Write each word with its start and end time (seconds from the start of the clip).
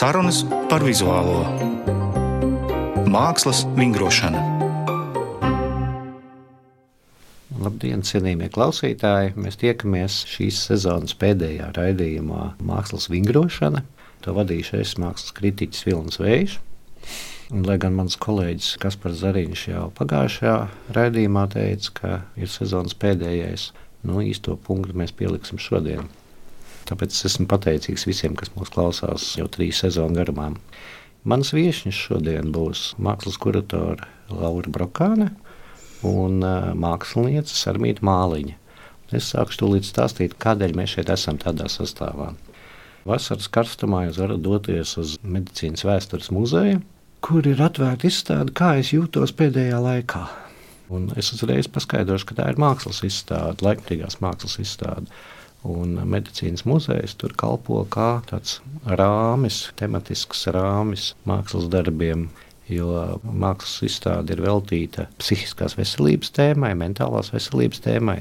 Sarunas 0.00 0.38
par 0.70 0.80
vizuālo 0.80 1.42
mākslas 3.12 3.66
vingrošanu. 3.76 4.38
Labdien, 7.60 8.00
cienījamie 8.08 8.48
klausītāji! 8.54 9.34
Mēs 9.36 9.60
tiekamies 9.60 10.16
šīs 10.30 10.62
sezonas 10.70 11.12
pēdējā 11.20 11.68
raidījumā 11.76 12.46
Mākslas 12.64 13.10
vingrošana. 13.12 13.82
To 14.24 14.32
vadīšu 14.38 14.78
es 14.80 14.94
mākslas 14.96 15.36
kritiķis 15.36 15.84
Vilnis 15.90 16.16
Vējš. 16.22 16.54
Un, 17.52 17.66
lai 17.68 17.76
gan 17.84 17.98
mans 17.98 18.16
kolēģis 18.24 18.78
Kaspars 18.80 19.20
Zariņš 19.20 19.66
jau 19.74 19.90
pagājušajā 20.00 20.56
raidījumā 20.96 21.44
teica, 21.52 21.92
ka 22.00 22.14
ir 22.40 22.48
sezonas 22.48 22.96
pēdējais, 22.96 23.68
nu 24.08 24.24
īsto 24.24 24.56
punktu 24.64 24.96
mēs 24.96 25.12
pieliksim 25.12 25.60
šodien. 25.60 26.08
Tāpēc 26.88 27.14
es 27.14 27.26
esmu 27.28 27.46
pateicīgs 27.50 28.06
visiem, 28.08 28.34
kas 28.38 28.52
mūs 28.56 28.72
klausās 28.74 29.34
jau 29.38 29.46
trīs 29.52 29.82
sezonu 29.84 30.16
garumā. 30.20 30.50
Mans 31.28 31.52
viesis 31.52 31.94
šodien 31.94 32.48
būs 32.54 32.94
mākslas 32.96 33.36
kuratore 33.40 34.08
Laura 34.32 34.72
Brokāne 34.72 35.30
un 36.06 36.40
mākslinieca 36.80 37.52
Sarmīta 37.52 38.04
Māliņa. 38.06 38.56
Es 39.16 39.32
sākšu 39.34 39.64
tūlīt 39.64 39.88
stāstīt, 39.88 40.36
kādēļ 40.40 40.76
mēs 40.78 40.94
šeit 40.96 41.10
esam 41.12 41.38
tādā 41.42 41.66
sastāvā. 41.68 42.30
Vasaras 43.08 43.48
karstumā 43.52 44.04
jūs 44.06 44.20
varat 44.20 44.42
doties 44.44 44.94
uz 45.00 45.16
medicīnas 45.24 45.84
vēstures 45.88 46.30
muzeju, 46.34 46.80
kur 47.24 47.46
ir 47.48 47.60
atvērta 47.64 48.08
izstāde, 48.08 48.54
kā 48.56 48.74
es 48.80 48.92
jūtos 48.94 49.32
pēdējā 49.36 49.80
laikā. 49.82 50.22
Un 50.90 51.10
es 51.20 51.30
uzreiz 51.34 51.68
paskaidrošu, 51.70 52.28
ka 52.30 52.38
tā 52.40 52.48
ir 52.50 52.60
mākslas 52.60 53.02
izstāde, 53.06 53.62
laikmatīgās 53.66 54.18
mākslas 54.24 54.58
izstāde. 54.62 55.06
Un 55.68 55.98
medicīnas 56.08 56.64
muzejs 56.64 57.16
tur 57.20 57.34
kalpo 57.36 57.82
kā 57.92 58.22
tāds 58.30 58.60
rāmis, 58.86 59.66
tematisks 59.76 60.46
rāmis 60.56 61.10
mākslas 61.28 61.68
darbiem. 61.72 62.30
Jo 62.70 63.18
mākslas 63.24 63.82
izstāde 63.88 64.36
ir 64.36 64.44
veltīta 64.44 65.08
psihiskās 65.18 65.74
veselības 65.74 66.30
tēmai, 66.36 66.70
mentālās 66.78 67.32
veselības 67.34 67.82
tēmai. 67.82 68.20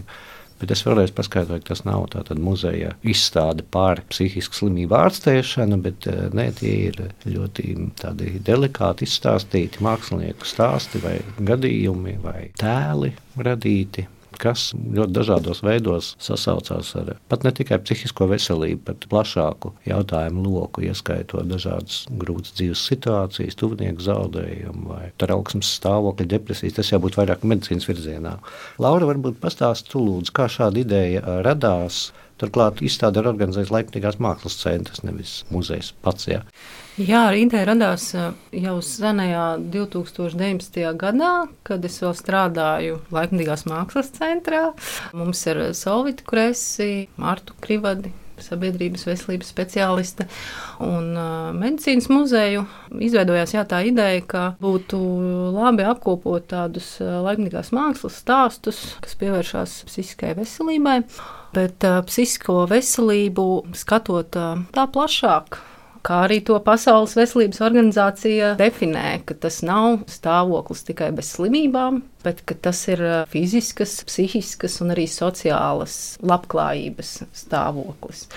Bet 0.59 0.73
es 0.75 0.81
vēlreiz 0.83 1.13
paskaidroju, 1.15 1.61
ka 1.63 1.71
tas 1.71 1.85
nav 1.87 2.07
tāds 2.11 2.41
muzeja 2.43 2.91
izstāde 3.07 3.63
par 3.71 4.01
psihisku 4.11 4.57
slimību 4.57 4.97
ārstēšanu, 4.97 5.79
bet 5.85 6.09
eh, 6.11 6.25
ne, 6.35 6.49
tie 6.57 6.73
ir 6.89 6.99
ļoti 7.29 7.77
delikāti 8.43 9.07
izstāstīti 9.07 9.85
mākslinieku 9.85 10.49
stāsti 10.49 10.99
vai 11.05 11.19
gadījumi 11.39 12.17
vai 12.25 12.49
tēli 12.59 13.13
radīti 13.39 14.09
kas 14.39 14.69
ļoti 14.75 15.13
dažādos 15.15 15.61
veidos 15.65 16.13
sasaucās 16.23 16.91
ar 16.99 17.11
pat 17.31 17.45
ne 17.45 17.51
tikai 17.55 17.79
psihisko 17.83 18.29
veselību, 18.31 18.81
bet 18.87 19.07
plašāku 19.11 19.73
jautājumu 19.89 20.45
loku, 20.45 20.85
ieskaitot 20.87 21.49
dažādas 21.49 22.05
grūtas 22.21 22.55
dzīves 22.57 22.85
situācijas, 22.91 23.57
tuvinieku 23.59 24.05
zaudējumu 24.05 24.93
vai 24.93 25.03
trauksmes 25.21 25.73
stāvokļa, 25.79 26.29
depresijas. 26.35 26.77
Tas 26.79 26.93
jau 26.93 27.01
būtu 27.03 27.21
vairāk 27.21 27.45
medicīnas 27.47 27.87
virzienā. 27.89 28.37
Laura, 28.81 29.09
varbūt 29.09 29.39
pastāsti 29.43 29.93
tu 29.93 30.03
lūdzu, 30.05 30.35
kā 30.35 30.49
šāda 30.51 30.83
ideja 30.83 31.39
radās. 31.45 32.09
Turklāt 32.39 32.79
izstāde 32.85 33.19
ir 33.19 33.27
organizēta 33.27 33.73
Latvijas 33.75 34.19
Mākslas 34.23 34.55
centrs, 34.61 35.03
nevis 35.03 35.41
muzejs 35.51 35.91
pats. 36.05 36.29
Ja. 36.29 36.43
Jā, 36.99 37.25
ideja 37.35 37.65
radās 37.69 38.09
jau 38.11 38.77
senajā 38.83 39.43
2019. 39.75 40.79
gadā, 40.99 41.33
kad 41.67 41.85
es 41.87 41.99
vēl 42.03 42.15
strādāju 42.15 43.01
Latvijas 43.15 43.65
Mākslas 43.69 44.13
centrā. 44.15 44.69
Mums 45.15 45.45
ir 45.51 45.61
Solvita 45.75 46.27
Kresi, 46.27 47.07
Martu 47.19 47.55
Krivadi, 47.63 48.13
sabiedrības 48.43 49.05
veselības 49.07 49.51
speciāliste 49.53 50.27
un 50.85 51.13
uh, 51.13 51.49
medicīnas 51.55 52.09
muzeju. 52.11 52.65
Izveidojās 52.99 53.55
jā, 53.55 53.65
tā 53.69 53.81
ideja, 53.87 54.21
ka 54.25 54.43
būtu 54.61 54.99
labi 55.55 55.87
apkopot 55.89 56.49
tādus 56.51 56.95
uh, 57.03 57.19
laikmatīgās 57.27 57.73
mākslas 57.75 58.19
stāstus, 58.23 58.83
kas 59.03 59.17
pievēršās 59.21 59.79
psihiskai 59.89 60.35
veselībai, 60.39 60.99
bet 61.55 61.87
uh, 61.87 62.01
psihisko 62.07 62.63
veselību 62.71 63.49
skatot 63.77 64.39
uh, 64.39 64.63
tā 64.75 64.87
plašāk 64.91 65.61
kā 66.05 66.23
arī 66.27 66.39
to 66.45 66.57
Pasaules 66.63 67.15
veselības 67.17 67.61
organizācija 67.65 68.53
definē, 68.59 69.19
ka 69.27 69.37
tas 69.45 69.61
nav 69.65 70.05
stāvoklis 70.11 70.85
tikai 70.87 71.11
bez 71.15 71.33
slimībām, 71.35 72.01
bet 72.25 72.43
tas 72.63 72.81
ir 72.91 73.03
fiziskas, 73.31 73.99
psihiskas 74.07 74.79
un 74.83 74.95
arī 74.95 75.07
sociālas 75.11 76.17
labklājības 76.25 77.13
stāvoklis. 77.43 78.27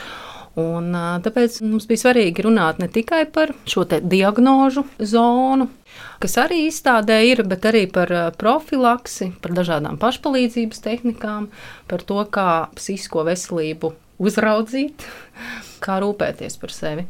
Un, 0.58 0.90
tāpēc 1.24 1.62
mums 1.64 1.86
bija 1.88 2.02
svarīgi 2.02 2.44
runāt 2.44 2.80
ne 2.82 2.90
tikai 2.92 3.22
par 3.32 3.54
šo 3.64 3.86
diagnožu 3.88 4.84
zonu, 5.00 5.70
kas 6.20 6.36
arī 6.42 6.66
izstādē 6.66 7.22
ir, 7.24 7.40
bet 7.48 7.64
arī 7.70 7.86
par 7.88 8.12
profilaksi, 8.36 9.30
par 9.40 9.56
dažādām 9.56 9.96
pašpalīdzības 10.02 10.84
tehnikām, 10.84 11.48
par 11.88 12.04
to, 12.04 12.20
kā 12.28 12.68
psihisko 12.76 13.24
veselību 13.30 13.94
uzraudzīt, 14.20 15.06
kā 15.84 15.98
rūpēties 16.04 16.60
par 16.60 16.76
sevi. 16.76 17.06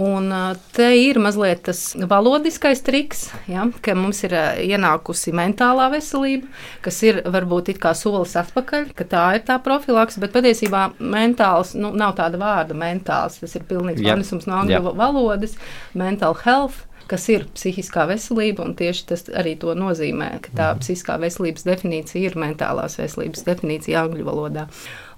Un 0.00 0.32
te 0.72 0.86
ir 0.96 1.18
mazliet 1.20 1.66
tas 1.68 1.80
valodiskais 2.08 2.80
triks, 2.84 3.26
ja, 3.50 3.66
ka 3.84 3.92
mums 3.98 4.22
ir 4.24 4.32
ienākusi 4.64 5.34
mentālā 5.36 5.90
veselība, 5.92 6.48
kas 6.84 7.02
ir 7.04 7.20
varbūt 7.28 7.74
it 7.74 7.80
kā 7.82 7.92
solis 7.96 8.32
atpakaļ, 8.40 8.88
ka 8.96 9.04
tā 9.08 9.26
ir 9.36 9.44
tā 9.48 9.58
profilaks, 9.62 10.16
bet 10.22 10.32
patiesībā 10.32 10.86
mentāls 10.96 11.74
nu, 11.76 11.92
nav 11.92 12.16
tāda 12.16 12.40
vārda 12.40 12.76
mentāls. 12.78 13.36
Tas 13.42 13.58
ir 13.58 13.68
pilnīgs 13.68 14.00
pārnesums 14.00 14.48
no 14.48 14.62
angļu 14.62 14.96
valodas, 14.96 15.58
mental 15.92 16.38
health 16.46 16.86
kas 17.12 17.28
ir 17.32 17.46
psihiskā 17.52 18.06
veselība, 18.08 18.64
un 18.64 18.76
tieši 18.78 19.06
tas 19.10 19.26
arī 19.36 19.54
to 19.60 19.74
nozīmē, 19.76 20.30
ka 20.44 20.52
tā 20.52 20.68
mhm. 20.72 20.82
psihiskā 20.84 21.18
veselības 21.22 21.66
definīcija 21.68 22.30
ir 22.30 22.38
mentālās 22.40 22.98
veselības 23.00 23.44
definīcija 23.48 24.06
angļu 24.06 24.28
valodā. 24.28 24.68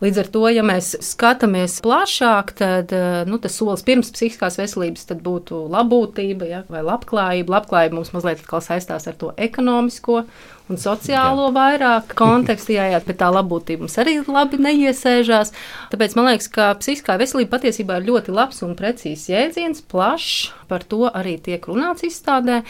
Līdz 0.04 0.18
ar 0.20 0.28
to, 0.34 0.42
ja 0.52 0.64
mēs 0.66 0.90
skatāmies 1.06 1.78
plašāk, 1.84 2.50
tad 2.58 2.90
nu, 3.30 3.38
tas 3.40 3.54
solis 3.56 3.84
pirms 3.86 4.10
psihiskās 4.12 4.58
veselības 4.60 5.06
būtu 5.24 5.62
labbūtība 5.72 6.48
ja, 6.50 6.60
vai 6.68 6.82
labklājība. 6.84 7.54
Labklājība 7.56 7.96
mums 7.96 8.12
mazliet 8.12 8.42
saistās 8.44 9.08
ar 9.08 9.16
to 9.16 9.32
ekonomisko 9.40 10.26
un 10.72 10.80
sociālo 10.80 11.50
Jā. 11.50 11.54
vairāk 11.54 12.14
kontekstu, 12.16 12.74
jāiet, 12.78 13.04
bet 13.04 13.18
tā 13.20 13.28
labbūtība 13.34 13.84
mums 13.84 13.98
arī 14.00 14.16
labi 14.24 14.60
neiesēžās. 14.64 15.52
Tāpēc 15.92 16.16
man 16.16 16.30
liekas, 16.30 16.48
ka 16.52 16.70
psihiskā 16.80 17.18
veselība 17.20 17.58
patiesībā 17.58 17.98
ir 18.00 18.08
ļoti 18.08 18.32
labs 18.34 18.62
un 18.64 18.72
precīzs 18.78 19.28
jēdziens, 19.28 19.84
plašs, 19.90 20.54
par 20.68 20.86
to 20.88 21.04
arī 21.12 21.36
tiek 21.42 21.66
runāts 21.68 22.06
izstādē. 22.06 22.62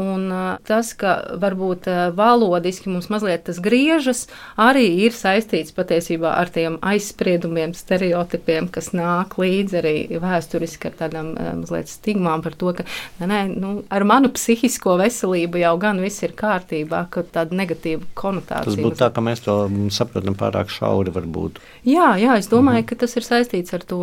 Un 0.00 0.26
tas, 0.64 0.92
ka 0.98 1.16
varbūt 1.40 1.88
valodiski 2.16 2.88
mums 2.90 3.10
mazliet 3.12 3.44
tas 3.48 3.60
griežas, 3.62 4.24
arī 4.56 4.86
ir 5.04 5.14
saistīts 5.14 5.74
patiesībā 5.76 6.32
ar 6.38 6.50
tiem 6.54 6.78
aizspriedumiem, 6.80 7.76
stereotipiem, 7.76 8.70
kas 8.72 8.92
nāk 8.96 9.36
līdzi 9.40 9.80
arī 9.82 9.94
vēsturiski 10.22 10.90
ar 10.90 10.98
tādām 11.04 11.34
mazliet 11.60 11.92
stigmām 11.92 12.42
par 12.44 12.56
to, 12.58 12.72
ka 12.80 12.88
nē, 13.20 13.44
nu, 13.52 13.76
ar 13.92 14.08
manu 14.08 14.32
psihisko 14.34 14.96
veselību 15.02 15.60
jau 15.60 15.76
gan 15.82 16.00
viss 16.02 16.24
ir 16.24 16.34
kārtībā, 16.38 17.04
ka 17.12 17.26
tāda 17.34 17.56
negatīva 17.58 18.06
konotācija. 18.18 18.72
Tas 18.72 18.80
būtu 18.80 19.00
tā, 19.00 19.10
ka 19.14 19.24
mēs 19.24 19.44
to 19.44 19.56
saprotam 19.94 20.36
pārāk 20.38 20.72
šauri 20.72 21.14
varbūt. 21.14 21.60
Jā, 21.88 22.14
jā 22.20 22.38
es 22.40 22.50
domāju, 22.52 22.82
mhm. 22.84 22.90
ka 22.90 23.00
tas 23.04 23.16
ir 23.18 23.26
saistīts 23.26 23.74
ar 23.76 23.86
to 23.88 24.02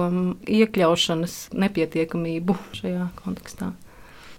iekļaušanas 0.62 1.38
nepietiekamību 1.64 2.58
šajā 2.82 3.08
kontekstā. 3.24 3.72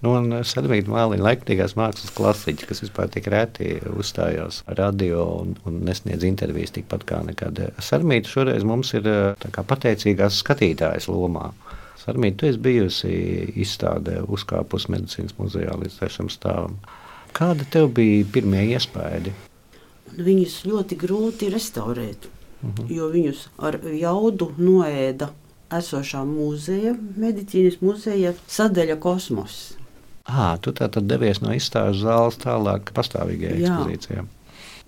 Nu, 0.03 0.17
un 0.19 0.41
Sadmīta 0.43 0.91
Māliņa, 0.91 1.23
laikmatīgās 1.23 1.77
mākslas 1.79 2.11
klasiķi, 2.17 2.67
kas 2.67 2.83
vispār 2.83 3.11
tik 3.15 3.29
reti 3.31 3.77
uzstājās 3.87 4.65
radio 4.75 5.29
un, 5.45 5.53
un 5.69 5.77
nesniedz 5.87 6.27
intervijas 6.27 6.75
tikpat 6.75 7.05
kā 7.07 7.21
nekad. 7.29 7.61
Sadmīta 7.79 8.33
šoreiz 8.33 8.67
mums 8.67 8.91
ir 8.99 9.07
pateicīgās 9.39 10.41
skatītājas 10.43 11.07
lomā. 11.07 11.53
Sarmīta, 12.03 12.41
tu 12.41 12.49
esi 12.51 12.59
bijusi 12.59 13.13
izstādē, 13.63 14.19
uzkāpus 14.27 14.89
medicīnas 14.91 15.37
muzejā 15.39 15.77
līdz 15.79 16.01
trešam 16.01 16.31
stāvam. 16.33 16.81
Kāda 17.33 17.67
tev 17.73 17.91
bija 17.97 18.27
pirmie 18.33 18.67
iespaidi? 18.75 19.33
Viņus 20.13 20.59
ļoti 20.69 20.99
grūti 21.01 21.49
restaurēt, 21.53 22.27
uh 22.27 22.67
mhm. 22.69 22.75
-huh. 22.79 22.91
jo 22.97 23.09
viņus 23.13 23.47
ar 23.59 23.81
jaudu 23.83 24.53
noēda 24.59 25.33
esošā 25.73 26.25
muzeja, 26.29 26.93
medicīnas 27.17 27.81
muzeja 27.81 28.35
sadaļa 28.49 28.99
kosmos. 29.01 29.77
À, 30.25 30.57
tu 30.61 30.71
tā 30.71 30.87
tad 30.93 31.09
devies 31.11 31.41
no 31.43 31.55
izstāžu 31.57 32.05
zāles 32.05 32.39
tālāk 32.39 32.93
pastāvīgajā 32.95 33.57
ekspozīcijā. 33.59 34.25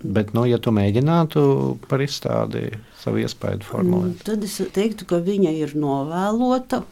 Bet, 0.03 0.33
nu, 0.35 0.45
ja 0.45 0.59
tu 0.61 0.71
mēģinātu 0.75 1.41
par 1.89 2.03
izstādi 2.03 2.67
savu 3.01 3.23
iespēju 3.23 3.65
formulēt, 3.65 4.19
mm, 4.19 4.25
tad 4.27 4.43
es 4.43 4.59
teiktu, 4.75 5.07
ka 5.09 5.19
viņa 5.23 5.55
ir 5.55 5.73
novēlota. 5.79 6.83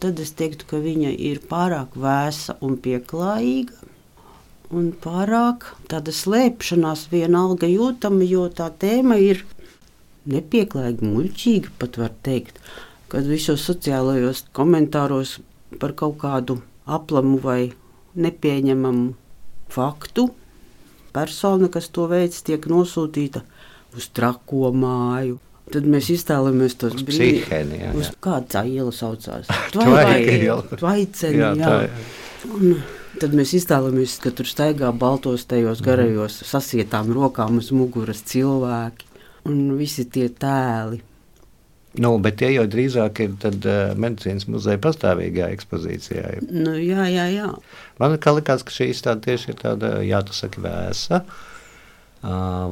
Tad 0.00 0.18
es 0.20 0.32
teiktu, 0.36 0.66
ka 0.68 0.80
viņa 0.82 1.10
ir 1.28 1.40
pārāk 1.48 1.94
vēsa 1.96 2.58
un 2.64 2.76
pieklājīga 2.84 3.85
un 4.74 4.90
pārāk 5.02 5.68
tāda 5.90 6.14
slēpšanās 6.14 7.06
vienalga 7.12 7.68
jūtama, 7.70 8.26
jo 8.26 8.46
tā 8.50 8.68
tēma 8.80 9.18
ir 9.22 9.44
nepieklājīga, 10.26 11.06
muļķīga, 11.06 11.74
pat 11.78 11.98
var 12.00 12.14
teikt, 12.26 12.58
kad 13.12 13.28
visos 13.30 13.62
sociālajos 13.68 14.46
komentāros 14.56 15.38
par 15.80 15.94
kaut 15.98 16.18
kādu 16.22 16.60
aplamu 16.86 17.38
vai 17.42 17.60
nepieņemamu 18.16 19.12
faktu, 19.72 20.28
persona, 21.14 21.70
kas 21.72 21.88
to 21.94 22.06
veids, 22.10 22.42
tiek 22.46 22.66
nosūtīta 22.70 23.42
uz 23.96 24.10
trako 24.14 24.72
māju. 24.74 25.40
Tad 25.66 25.86
mēs 25.90 26.12
iztēlojamies 26.14 26.76
tos 26.78 27.00
brīžus, 27.02 27.48
jā, 27.50 27.88
uz 27.90 28.06
jā. 28.06 28.12
kāda 28.22 28.46
tā 28.52 28.60
iela 28.70 28.92
saucās. 28.94 29.48
Tvaika 29.74 30.36
iela. 30.36 30.62
Tvaiceni, 30.70 31.40
Jā, 31.42 31.50
jā. 31.58 31.72
Un 32.46 32.76
tad 33.20 33.34
mēs 33.36 33.54
iztēlojamies, 33.58 34.18
ka 34.22 34.32
tur 34.36 34.48
staigā 34.48 34.92
baltos 34.96 35.46
tajos 35.48 35.82
garajos 35.84 36.40
sasietām 36.46 37.12
rokām 37.16 37.60
uz 37.60 37.72
muguras 37.74 38.22
cilvēki 38.28 39.08
un 39.50 39.76
visi 39.78 40.06
tie 40.10 40.28
tēli. 40.28 41.02
Nu, 41.96 42.10
bet 42.20 42.36
tie 42.42 42.50
jau 42.52 42.66
drīzāk 42.68 43.22
ir 43.24 43.36
tad, 43.40 43.62
uh, 43.64 43.94
medicīnas 43.96 44.44
muzeja 44.52 44.80
pastāvīgā 44.84 45.48
ekspozīcijā. 45.54 46.42
Nu, 46.50 46.74
jā, 46.76 47.06
jā, 47.08 47.24
jā. 47.32 47.50
Man 48.02 48.18
likās, 48.18 48.64
ka 48.66 48.74
šī 48.74 48.90
izstāde 48.92 49.24
tieši 49.30 49.54
ir 49.54 49.60
tāda, 49.62 49.92
jā, 50.04 50.20
tu 50.26 50.36
saki, 50.36 50.60
vēsa. 50.66 51.22
Uh, 51.22 51.55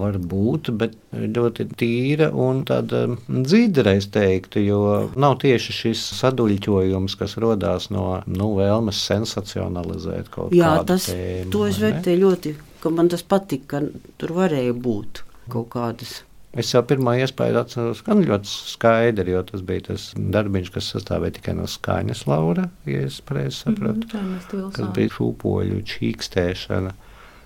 var 0.01 0.19
būt, 0.19 0.71
bet 0.79 0.97
ļoti 1.12 1.67
tīra 1.79 2.31
un 2.33 2.65
tāda 2.69 3.05
dzīva, 3.29 3.95
es 3.95 4.09
teiktu, 4.15 4.62
jo 4.65 4.83
nav 5.21 5.39
tieši 5.45 5.77
šis 5.79 6.03
saduļķojums, 6.21 7.17
kas 7.21 7.37
radās 7.43 7.91
no 7.95 8.21
nu, 8.27 8.53
vēlmes 8.59 9.05
sensacionalizēt 9.06 10.31
kaut 10.35 10.55
jā 10.56 10.77
kādu 10.79 10.95
tas, 10.95 11.09
tēmu. 11.12 11.51
to 11.55 11.65
es 11.69 11.81
vērtēju 11.83 12.23
ļoti, 12.25 12.55
ka 12.83 12.95
man 12.95 13.11
tas 13.12 13.23
patika, 13.27 13.81
ka 13.81 14.12
tur 14.21 14.37
varēja 14.41 14.75
būt 14.75 15.25
kaut 15.53 15.71
kādas. 15.75 16.23
Es 16.55 16.71
jau 16.71 16.85
pirmā 16.87 17.17
iespēju 17.19 17.59
atceros, 17.59 18.00
gan 18.07 18.21
ļoti 18.23 18.47
skaidri, 18.47 19.33
jo 19.35 19.41
tas 19.49 19.62
bija 19.67 19.89
tas 19.89 20.12
darbiņš, 20.15 20.69
kas 20.75 20.93
sastāvēja 20.95 21.41
tikai 21.41 21.57
no 21.59 21.67
skaņas, 21.71 22.27
Laura, 22.31 22.69
ja 22.87 23.00
es 23.09 23.19
pareizi. 23.27 23.73
Jā, 23.75 23.75
mēs 23.75 24.47
to 24.47 24.61
kas 24.61 24.79
vilsām. 24.79 24.93
bija 24.95 25.15
šūpoļu 25.17 25.81
čīkstēšana. 25.91 26.95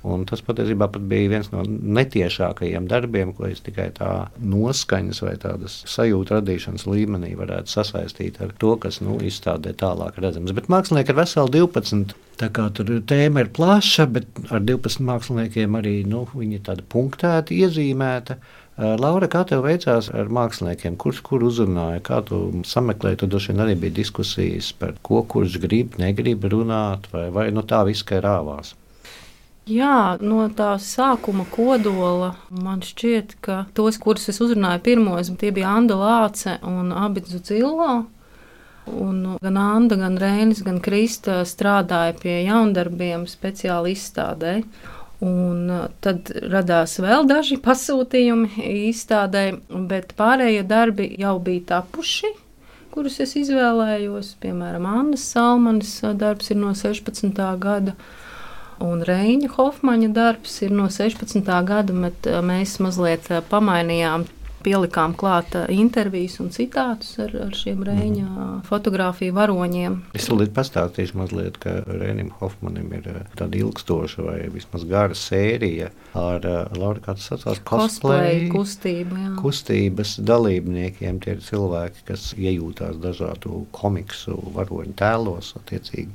Un 0.07 0.23
tas 0.29 0.43
patiesībā 0.47 0.87
pat 0.95 1.05
bija 1.11 1.33
viens 1.33 1.49
no 1.51 1.65
netiešākajiem 1.67 2.87
darbiem, 2.91 3.33
ko 3.35 3.49
es 3.49 3.63
tikai 3.67 3.89
tā 3.97 4.29
noskaņas 4.39 5.23
vai 5.25 5.35
tādas 5.43 5.81
sajūta 5.91 6.39
radīšanas 6.39 6.87
līmenī 6.87 7.33
varētu 7.39 7.73
sasaistīt 7.73 8.39
ar 8.45 8.55
to, 8.63 8.77
kas 8.83 9.01
nu, 9.03 9.19
izstādē 9.25 9.75
tālāk 9.79 10.21
redzams. 10.23 10.55
Bet 10.55 10.71
mākslinieki 10.71 11.15
ir 11.15 11.19
veseli 11.19 11.55
12. 11.59 12.15
Tā 12.39 12.53
kā 12.55 12.69
tur 12.71 12.93
tēma 13.11 13.43
ir 13.43 13.51
plaša, 13.51 14.07
bet 14.15 14.31
ar 14.55 14.63
12 14.63 15.03
māksliniekiem 15.09 15.75
arī 15.81 15.97
nu, 16.07 16.23
viņi 16.31 16.61
ir 16.61 16.65
tādi 16.71 16.87
punktēti, 16.95 17.59
iezīmēti. 17.65 18.39
Uh, 18.39 18.65
Laura, 18.79 19.27
kā 19.27 19.41
tev 19.43 19.65
veicās 19.67 20.07
ar 20.15 20.29
māksliniekiem? 20.31 20.95
Kurš 21.03 21.19
kur 21.27 21.43
uzrunāja, 21.43 21.99
kā 22.07 22.21
tu 22.29 22.61
sameklēji? 22.63 23.19
Tur 23.19 23.33
droši 23.33 23.51
vien 23.51 23.65
arī 23.65 23.75
bija 23.83 23.97
diskusijas 23.97 24.69
par 24.79 24.93
ko, 25.03 25.25
kurš 25.27 25.57
grib, 25.65 25.97
negrib 25.99 26.47
runāt, 26.53 27.09
vai, 27.11 27.25
vai 27.35 27.49
nu 27.51 27.67
tā 27.67 27.83
viss 27.89 28.07
kā 28.07 28.21
rāvās. 28.23 28.77
Jā, 29.69 30.17
no 30.25 30.47
tā 30.57 30.71
sākuma 30.81 31.45
kodola 31.53 32.31
man 32.49 32.81
šķiet, 32.81 33.35
ka 33.45 33.57
tos, 33.77 33.99
kurus 34.01 34.31
es 34.33 34.39
uzrunāju 34.41 34.81
pirmos, 34.87 35.29
tie 35.37 35.51
bija 35.53 35.75
Anna 35.77 35.99
Lāce 35.99 36.55
un 36.65 36.95
Abidzu 36.97 37.43
Cillo. 37.45 38.07
Un 38.89 39.19
gan 39.43 39.59
Anna, 39.61 39.99
gan 40.01 40.17
Rēnis, 40.17 40.63
gan 40.65 40.79
Krista 40.81 41.43
strādāja 41.45 42.15
pie 42.17 42.39
jaundarbiem 42.47 43.27
speciāli 43.29 43.93
izstādē. 43.93 44.55
Un 45.21 45.67
uh, 45.75 45.89
tad 46.01 46.31
radās 46.49 46.95
vēl 47.03 47.27
daži 47.29 47.59
pasūtījumi 47.61 48.65
izstādē, 48.89 49.51
bet 49.91 50.15
pārējie 50.17 50.63
darbi 50.71 51.11
jau 51.21 51.35
bija 51.43 51.67
tapuši, 51.75 52.31
kurus 52.95 53.19
es 53.21 53.37
izvēlējos. 53.43 54.33
Piemēram, 54.41 54.89
Annas 54.89 55.27
Salmanas 55.35 55.99
darbs 56.17 56.55
ir 56.55 56.61
no 56.63 56.73
16. 56.79 57.45
gada. 57.61 57.99
Un 58.85 59.03
Reņģa 59.07 59.53
Hofmaņa 59.57 60.09
darbs 60.15 60.61
ir 60.63 60.75
no 60.75 60.87
16. 60.93 61.43
gada, 61.67 61.95
bet 62.07 62.29
uh, 62.31 62.41
mēs 62.47 62.77
mazliet 62.83 63.27
uh, 63.33 63.43
pamainījām, 63.51 64.29
pielikām 64.63 65.15
klāt 65.19 65.55
uh, 65.57 65.67
intervijas 65.73 66.39
un 66.43 66.51
citātus 66.55 67.17
ar, 67.23 67.35
ar 67.47 67.55
šiem 67.57 67.83
Reņģa 67.87 68.47
fotografiju 68.69 69.35
varoņiem. 69.37 69.99
Es 70.19 70.29
vēl 70.31 70.49
pastāstīšu 70.55 71.19
mazliet, 71.19 71.59
ka 71.63 71.79
Rēnim 71.87 72.31
Hofmanim 72.41 72.91
ir 72.99 73.09
eh, 73.13 73.21
tāda 73.39 73.59
ilgstoša 73.61 74.25
vai 74.27 74.39
vismaz 74.53 74.87
gara 74.89 75.17
sērija 75.19 75.91
ar 76.19 76.47
eh, 76.49 76.79
Laura, 76.79 77.03
kā 77.05 77.15
tas 77.19 77.29
saucās, 77.31 77.63
Cosplay 77.69 78.49
cosplay 78.49 78.51
kustību. 78.53 79.21
Jā. 79.23 79.35
kustības 79.43 80.17
dalībniekiem. 80.29 81.23
Tie 81.25 81.37
ir 81.37 81.45
cilvēki, 81.45 82.05
kas 82.11 82.33
iejūtās 82.39 82.99
dažādu 83.03 83.65
komiksu 83.77 84.39
varoņu 84.57 84.97
tēlos, 84.99 85.55
attiecīgi 85.61 86.13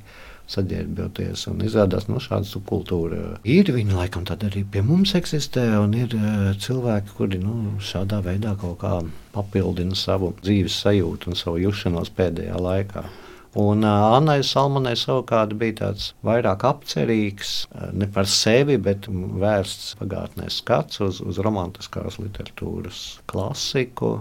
saģērbjoties. 0.51 1.47
Izrādās, 1.63 2.07
ka 2.07 2.13
no 2.13 2.21
šāda 2.23 2.47
subkultūra 2.49 3.21
ir. 3.47 3.71
Viņa 3.73 3.97
laikam 3.97 4.25
tāda 4.27 4.49
arī 4.51 4.65
pie 4.69 4.83
mums 4.85 5.15
eksistē, 5.17 5.65
un 5.81 5.95
ir 5.97 6.15
eh, 6.17 6.53
cilvēki, 6.59 7.15
kuri 7.17 7.41
nu, 7.43 7.77
šādā 7.83 8.21
veidā 8.25 8.55
kaut 8.59 8.81
kā 8.83 8.99
papildina 9.33 9.95
savu 9.97 10.33
dzīves 10.43 10.81
sajūtu 10.83 11.31
un 11.31 11.39
savu 11.39 11.61
jušanos 11.63 12.13
pēdējā 12.17 12.59
laikā. 12.59 13.05
Un 13.53 13.85
uh, 13.85 14.15
Annai 14.17 14.39
Salmanai 14.41 14.95
savukārt 14.97 15.51
bija 15.61 15.75
tāds 15.83 16.07
vairāk 16.25 16.63
apcerīgs, 16.65 17.51
uh, 17.69 17.91
ne 17.93 18.07
par 18.09 18.25
sevi, 18.25 18.79
bet 18.81 19.05
vērsts 19.05 19.91
pagātnē 19.99 20.47
skats 20.49 21.03
uz, 21.05 21.19
uz 21.21 21.37
romantiskās 21.45 22.17
literatūras 22.17 23.03
klasiku, 23.29 24.15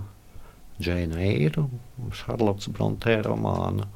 Džēnu 0.83 1.17
Eiru, 1.25 1.65
Šarlotas 2.19 2.69
Brontē 2.77 3.23
romānu, 3.25 3.89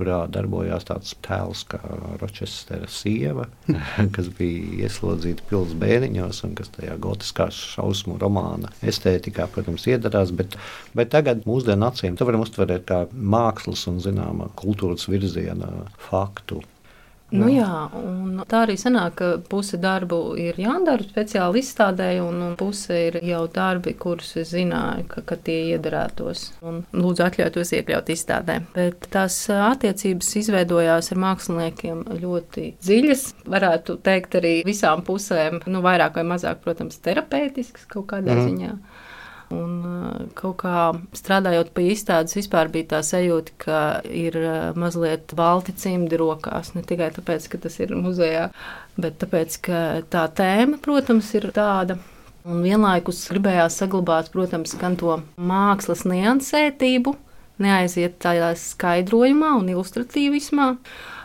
kurā 0.00 0.22
darbojās 0.32 0.86
tāds 0.88 1.12
tēls 1.24 1.66
kā 1.68 1.80
Rochestera 2.22 2.88
sieva, 2.90 3.46
kas 4.14 4.30
bija 4.38 4.86
ieslodzīta 4.86 5.44
pilsētas 5.50 5.78
bēniņos 5.80 6.42
un 6.48 6.56
kas 6.58 6.72
tajā 6.76 6.96
gotiskā 7.04 7.50
šausmu 7.54 8.16
romāna 8.20 8.72
estētikā, 8.80 9.50
protams, 9.52 9.86
iedarās. 9.90 10.32
Bet, 10.36 10.56
bet 10.96 11.12
tagad 11.12 11.44
mūsdienu 11.48 11.90
acīm 11.90 12.16
to 12.16 12.28
varam 12.28 12.44
uztvert 12.46 12.88
kā 12.88 13.04
mākslas 13.12 13.86
un 13.90 14.00
zināmā 14.02 14.50
kultūras 14.58 15.08
virziena 15.10 15.70
faktu. 16.08 16.62
Nu, 17.30 17.46
jā, 17.52 17.68
un 17.94 18.40
tā 18.50 18.64
arī 18.64 18.74
sanāk, 18.80 19.14
ka 19.20 19.28
puse 19.50 19.78
darbu 19.80 20.18
ir 20.40 20.58
jādara 20.58 21.04
speciāli 21.04 21.62
izstādē, 21.62 22.08
un 22.24 22.40
un 22.46 22.56
puse 22.58 22.96
ir 23.06 23.18
jau 23.26 23.44
darbi, 23.52 23.94
kurus 23.98 24.32
es 24.40 24.50
zināju, 24.54 25.06
ka, 25.12 25.22
ka 25.28 25.38
tie 25.46 25.58
iedarētos. 25.76 26.46
Un 26.66 26.82
lūdzu, 26.96 27.24
atļautos 27.26 27.74
iekļaut 27.78 28.10
izstādē. 28.14 28.60
Bet 28.74 29.06
tās 29.14 29.36
attiecības 29.54 30.32
izveidojās 30.42 31.12
ar 31.14 31.22
māksliniekiem 31.26 32.02
ļoti 32.22 32.66
dziļas. 32.82 33.26
Varētu 33.50 34.00
teikt, 34.06 34.38
arī 34.40 34.54
visām 34.66 35.04
pusēm, 35.06 35.62
nu, 35.70 35.84
vairāk 35.86 36.18
vai 36.18 36.26
mazāk, 36.34 36.64
protams, 36.64 36.98
terapeitisks 37.04 37.86
kaut 37.90 38.10
kādā 38.10 38.34
mm. 38.34 38.48
ziņā. 38.48 38.74
Un 39.50 39.70
uh, 39.82 40.18
kaut 40.38 40.60
kā 40.62 40.90
strādājot 41.16 41.72
pie 41.74 41.88
izstādes, 41.90 42.36
vispār 42.38 42.68
bija 42.70 42.92
tā 42.92 43.00
sajūta, 43.02 43.54
ka 43.58 43.78
ir 44.06 44.36
uh, 44.38 44.70
mazliet 44.78 45.34
balti 45.34 45.74
cimdi 45.74 46.20
rokās. 46.20 46.70
Ne 46.76 46.84
tikai 46.86 47.10
tāpēc, 47.16 47.48
ka 47.50 47.58
tas 47.64 47.80
ir 47.82 47.96
muzejā, 47.98 48.46
bet 49.00 49.18
tāpēc, 49.22 49.56
ka 49.66 49.80
tā 50.12 50.28
tēma, 50.38 50.78
protams, 50.84 51.32
ir 51.34 51.50
tāda. 51.56 51.98
Un 52.48 52.62
vienlaikus 52.64 53.26
gribējās 53.28 53.74
saglabāt, 53.82 54.30
protams, 54.32 54.72
gan 54.80 54.94
to 54.96 55.18
mākslas 55.36 56.06
niansētību, 56.08 57.12
neaiziet 57.60 58.14
tādā 58.22 58.54
skaidrojumā 58.56 59.50
un 59.58 59.68
ilustratīvismā. 59.74 60.68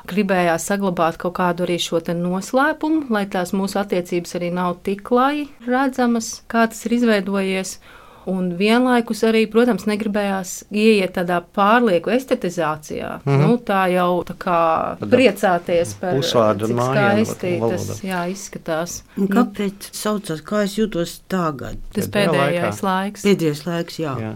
Gribējās 0.09 0.67
saglabāt 0.69 1.17
kaut 1.21 1.37
kādu 1.39 1.65
arī 1.65 1.77
šo 1.81 2.01
noslēpumu, 2.09 3.07
lai 3.13 3.23
tās 3.31 3.53
mūsu 3.57 3.79
attiecības 3.81 4.35
arī 4.37 4.51
nav 4.53 4.81
tik 4.85 5.05
klāji 5.07 5.47
redzamas, 5.65 6.41
kā 6.51 6.67
tas 6.69 6.83
ir 6.85 6.97
izveidojies. 6.99 7.77
Un 8.31 8.49
vienlaikus 8.57 9.21
arī, 9.27 9.43
protams, 9.51 9.85
negribējās 9.89 10.53
ieiet 10.73 11.13
tādā 11.17 11.41
pārlieku 11.55 12.09
estetizācijā. 12.15 13.19
Mm. 13.23 13.31
-hmm. 13.31 13.45
nu, 13.45 13.57
tā 13.61 13.85
jau 13.93 14.23
tā 14.25 14.35
kā 14.41 14.59
priecāties 14.99 15.93
par 16.01 16.17
pusvārdu 16.17 16.71
cik 16.71 16.75
mājienu 16.79 17.25
skaisti 17.25 17.55
tas 17.61 18.03
jā, 18.03 18.25
izskatās. 18.33 18.99
Un 19.17 19.29
kāpēc 19.29 19.89
saucās, 19.91 20.41
kā 20.41 20.63
es 20.65 20.77
jūtos 20.79 21.19
tagad? 21.27 21.77
Tas 21.93 22.09
pēdējais 22.09 22.83
laiks. 22.83 23.25
Pēdējais 23.25 23.65
laiks, 23.69 23.99
jā. 23.99 24.17
Jā. 24.21 24.35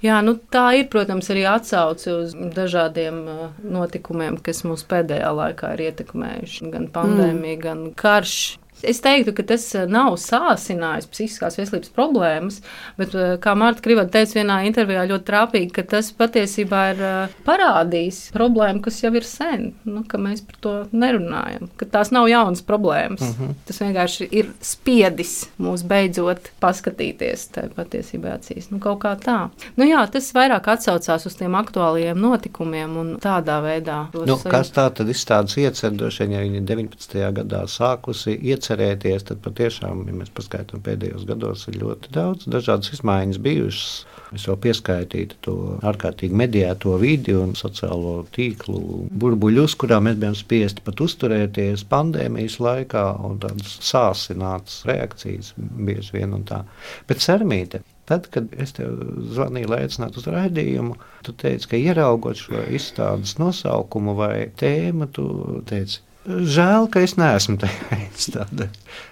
Jā, 0.00 0.22
nu, 0.24 0.38
tā 0.52 0.64
ir, 0.80 0.86
protams, 0.92 1.28
arī 1.32 1.44
atsauce 1.48 2.12
uz 2.14 2.32
dažādiem 2.32 3.18
uh, 3.28 3.40
notikumiem, 3.60 4.38
kas 4.40 4.62
mūs 4.64 4.86
pēdējā 4.88 5.28
laikā 5.36 5.74
ir 5.76 5.82
ietekmējuši. 5.90 6.70
Gan 6.72 6.88
pandēmija, 6.94 7.56
mm. 7.56 7.64
gan 7.66 7.82
karš. 8.00 8.36
Es 8.82 9.00
teiktu, 9.04 9.34
ka 9.36 9.44
tas 9.52 9.64
eh, 9.76 9.86
nav 9.90 10.16
sācinājis 10.20 11.08
psihiskās 11.10 11.58
veselības 11.60 11.92
problēmas, 11.94 12.60
bet, 12.98 13.14
eh, 13.14 13.34
kā 13.42 13.54
Marta 13.58 13.84
Krivata 13.84 14.14
teica 14.18 14.38
vienā 14.38 14.60
intervijā, 14.68 15.04
ļoti 15.10 15.26
trāpīgi, 15.28 15.70
ka 15.76 15.84
tas 15.94 16.10
patiesībā 16.16 16.82
ir 16.94 17.02
eh, 17.04 17.36
parādījis 17.46 18.20
problēmu, 18.36 18.82
kas 18.84 19.02
jau 19.02 19.12
ir 19.16 19.26
sen, 19.28 19.70
nu, 19.88 20.04
ka 20.08 20.20
mēs 20.20 20.44
par 20.46 20.60
to 20.64 20.74
nerunājam, 20.92 21.68
ka 21.80 21.88
tās 21.96 22.12
nav 22.14 22.28
jaunas 22.30 22.64
problēmas. 22.66 23.20
Uh 23.20 23.40
-huh. 23.40 23.54
Tas 23.68 23.80
vienkārši 23.82 24.28
ir 24.30 24.52
spiedis 24.60 25.48
mūs 25.60 25.84
beidzot 25.84 26.50
paskatīties 26.60 27.48
tai 27.54 27.68
patiesībā 27.76 28.36
acīs. 28.38 28.70
Nu, 28.70 28.78
kaut 28.78 29.00
kā 29.04 29.16
tā. 29.16 29.50
Nu, 29.76 29.84
jā, 29.84 30.06
tas 30.10 30.32
vairāk 30.34 30.68
atsaucās 30.68 31.26
uz 31.26 31.34
tiem 31.34 31.54
aktuālajiem 31.54 32.18
notikumiem 32.20 32.96
un 32.96 33.16
tādā 33.16 33.60
veidā. 33.62 34.06
Nu, 34.26 34.38
kas 34.38 34.70
tā 34.70 34.90
tad 34.90 35.08
izstādes 35.08 35.56
iecer, 35.56 35.90
droši 35.90 36.24
vien, 36.24 36.32
ja 36.32 36.40
viņi 36.40 36.60
19. 36.64 37.32
gadā 37.32 37.66
sākusi 37.66 38.38
iecer 38.42 38.69
atcerēties, 38.70 39.24
tad 39.26 39.40
patiešām, 39.42 40.04
ja 40.06 40.14
mēs 40.14 40.30
paskaidrojam, 40.34 40.82
pēdējos 40.86 41.26
gados 41.28 41.66
ir 41.68 41.80
ļoti 41.80 42.12
daudz 42.14 42.46
dažādas 42.50 42.92
izmaiņas 42.94 43.40
bijušas. 43.42 44.06
Es 44.36 44.46
jau 44.46 44.54
pieskaitīju 44.62 45.38
to 45.42 45.54
ārkārtīgi 45.82 46.36
mediēto 46.38 46.94
vidi 47.00 47.34
un 47.34 47.56
sociālo 47.58 48.20
tīklu 48.34 49.08
burbuļus, 49.10 49.74
kurā 49.80 49.98
mēs 50.04 50.20
bijām 50.20 50.36
spiesti 50.38 50.84
pat 50.86 51.02
uzturēties 51.02 51.86
pandēmijas 51.90 52.60
laikā, 52.62 53.06
un 53.26 53.40
tādas 53.42 53.78
sāsinātas 53.82 54.84
reakcijas 54.86 55.54
bieži 55.58 56.20
vien 56.20 56.36
un 56.36 56.46
tā. 56.46 56.64
Bet 57.10 57.24
Sermīte, 57.24 57.82
Tad, 58.10 58.24
kad 58.34 58.48
es 58.58 58.72
tev 58.74 58.96
zvanīju, 59.30 59.68
lai 59.70 59.84
aicinātu 59.84 60.18
uz 60.18 60.24
raidījumu, 60.34 60.96
tu 61.22 61.30
teici, 61.38 61.68
ka 61.70 61.78
ieraugot 61.78 62.40
šo 62.40 62.64
izstādes 62.74 63.36
nosaukumu 63.38 64.16
vai 64.18 64.48
tēmu, 64.58 65.06
tu 65.14 65.26
teici, 65.70 66.00
Žēl, 66.28 66.90
ka 66.92 67.00
es 67.00 67.14
neesmu 67.16 67.56
tajā 67.62 67.98
izstādē. 68.10 68.66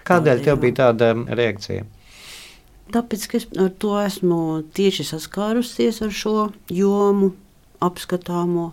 Kādēļ 0.09 0.43
tev 0.45 0.59
bija 0.61 0.77
tāda 0.83 1.15
reakcija? 1.17 1.87
Tāpēc, 2.93 3.25
ka 3.29 3.39
es 3.41 3.47
ar 3.57 3.71
to 3.81 3.95
esmu 4.01 4.41
tieši 4.77 5.07
saskārusies 5.09 6.03
ar 6.05 6.13
šo 6.13 6.35
jomu, 6.73 7.31
apskatāmo. 7.85 8.73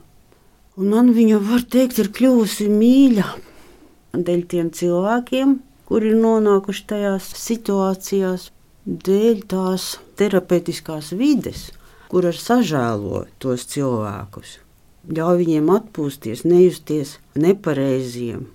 Un 0.75 0.91
man 0.91 1.13
viņa, 1.15 1.39
var 1.47 1.63
teikt, 1.63 2.01
ir 2.03 2.11
kļuvusi 2.15 2.67
mīļa 2.71 3.29
dēļ 4.15 4.43
tiem 4.51 4.73
cilvēkiem, 4.75 5.55
kuri 5.87 6.11
ir 6.11 6.19
nonākuši 6.19 6.85
tajās 6.91 7.31
situācijās, 7.39 8.49
dēļ 8.85 9.41
tās 9.51 9.87
terapeitiskās 10.19 11.13
vides, 11.15 11.69
kuras 12.11 12.43
sažēlo 12.43 13.25
tos 13.39 13.67
cilvēkus 13.71 14.59
ļauj 15.11 15.41
viņiem 15.43 15.71
atpūsties, 15.75 16.45
nejusties 16.47 17.17
nepareiziem. 17.37 18.45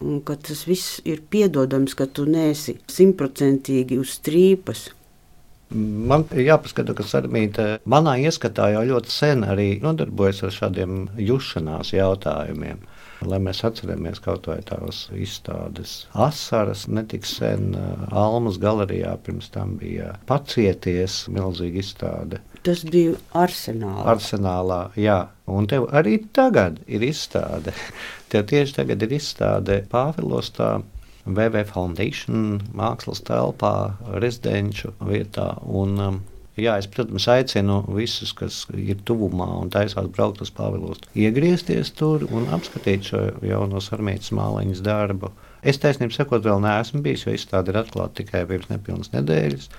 Un 0.00 0.22
ka 0.24 0.38
tas 0.40 0.64
viss 0.64 1.00
ir 1.04 1.20
piedodams, 1.30 1.94
ka 1.94 2.06
tu 2.08 2.24
nesi 2.24 2.78
simtprocentīgi 2.88 3.98
uz 4.00 4.16
strīpas. 4.16 4.88
Man 5.70 6.24
ir 6.34 6.48
jāpaskata, 6.48 6.96
ka 6.98 7.04
Sarmīte 7.06 7.66
manā 7.86 8.16
ieskatā 8.24 8.72
jau 8.72 8.80
ļoti 8.88 9.12
sen 9.14 9.44
arī 9.46 9.68
nodarbojas 9.84 10.42
ar 10.48 10.56
šādiem 10.56 11.04
jušanās 11.20 11.92
jautājumiem. 11.94 12.80
Lai 13.28 13.38
mēs 13.44 13.60
atceramies 13.68 14.18
kaut 14.24 14.48
vai 14.48 14.58
tās 14.66 15.04
izstādes 15.12 16.08
asaras, 16.16 16.86
netik 16.88 17.28
sen 17.28 17.76
uh, 17.76 18.08
Almas 18.16 18.56
galerijā 18.58 19.12
pirms 19.26 19.52
tam 19.52 19.76
bija 19.78 20.14
pacieties, 20.26 21.26
milzīga 21.28 21.84
izstāde 21.84 22.40
Tas 22.66 22.82
bija 22.84 23.16
arsenālā. 23.40 24.04
Arsenālā, 24.12 24.80
jā. 25.00 25.20
Un 25.48 25.68
tev 25.70 25.86
arī 25.96 26.18
tagad 26.36 26.82
ir 26.86 27.04
izstāde. 27.06 27.72
Tev 28.30 28.44
tieši 28.50 28.76
tagad 28.82 29.06
ir 29.06 29.14
izstāde 29.16 29.82
Pāvilostā. 29.90 30.80
VV 31.30 31.66
Foundation 31.68 32.62
mākslas 32.74 33.20
telpā, 33.26 33.92
rezidenču 34.22 34.94
vietā. 35.04 35.52
Un, 35.68 35.98
um, 36.00 36.20
Jā, 36.60 36.74
es, 36.80 36.88
protams, 36.90 37.24
aicinu 37.30 37.78
visus, 37.94 38.32
kas 38.36 38.64
ir 38.74 38.98
tuvumā 39.06 39.46
un 39.62 39.70
taisās 39.72 40.08
braukt 40.12 40.42
uz 40.44 40.50
Pāvilostu, 40.52 41.08
iegriezties 41.16 41.92
tur 41.96 42.26
un 42.26 42.50
apskatīt 42.52 43.06
šo 43.06 43.20
jauno 43.46 43.80
sarmītas 43.80 44.32
māliņas 44.36 44.82
darbu. 44.84 45.30
Es 45.62 45.80
taisnību 45.80 46.16
sakot, 46.16 46.42
vēl 46.44 46.60
neesmu 46.64 47.00
bijis, 47.04 47.24
jo 47.24 47.36
izstāde 47.36 47.72
ir 47.72 47.80
atklāta 47.80 48.18
tikai 48.20 48.42
pirms 48.50 48.68
nepilnas 48.72 49.12
nedēļas. 49.14 49.70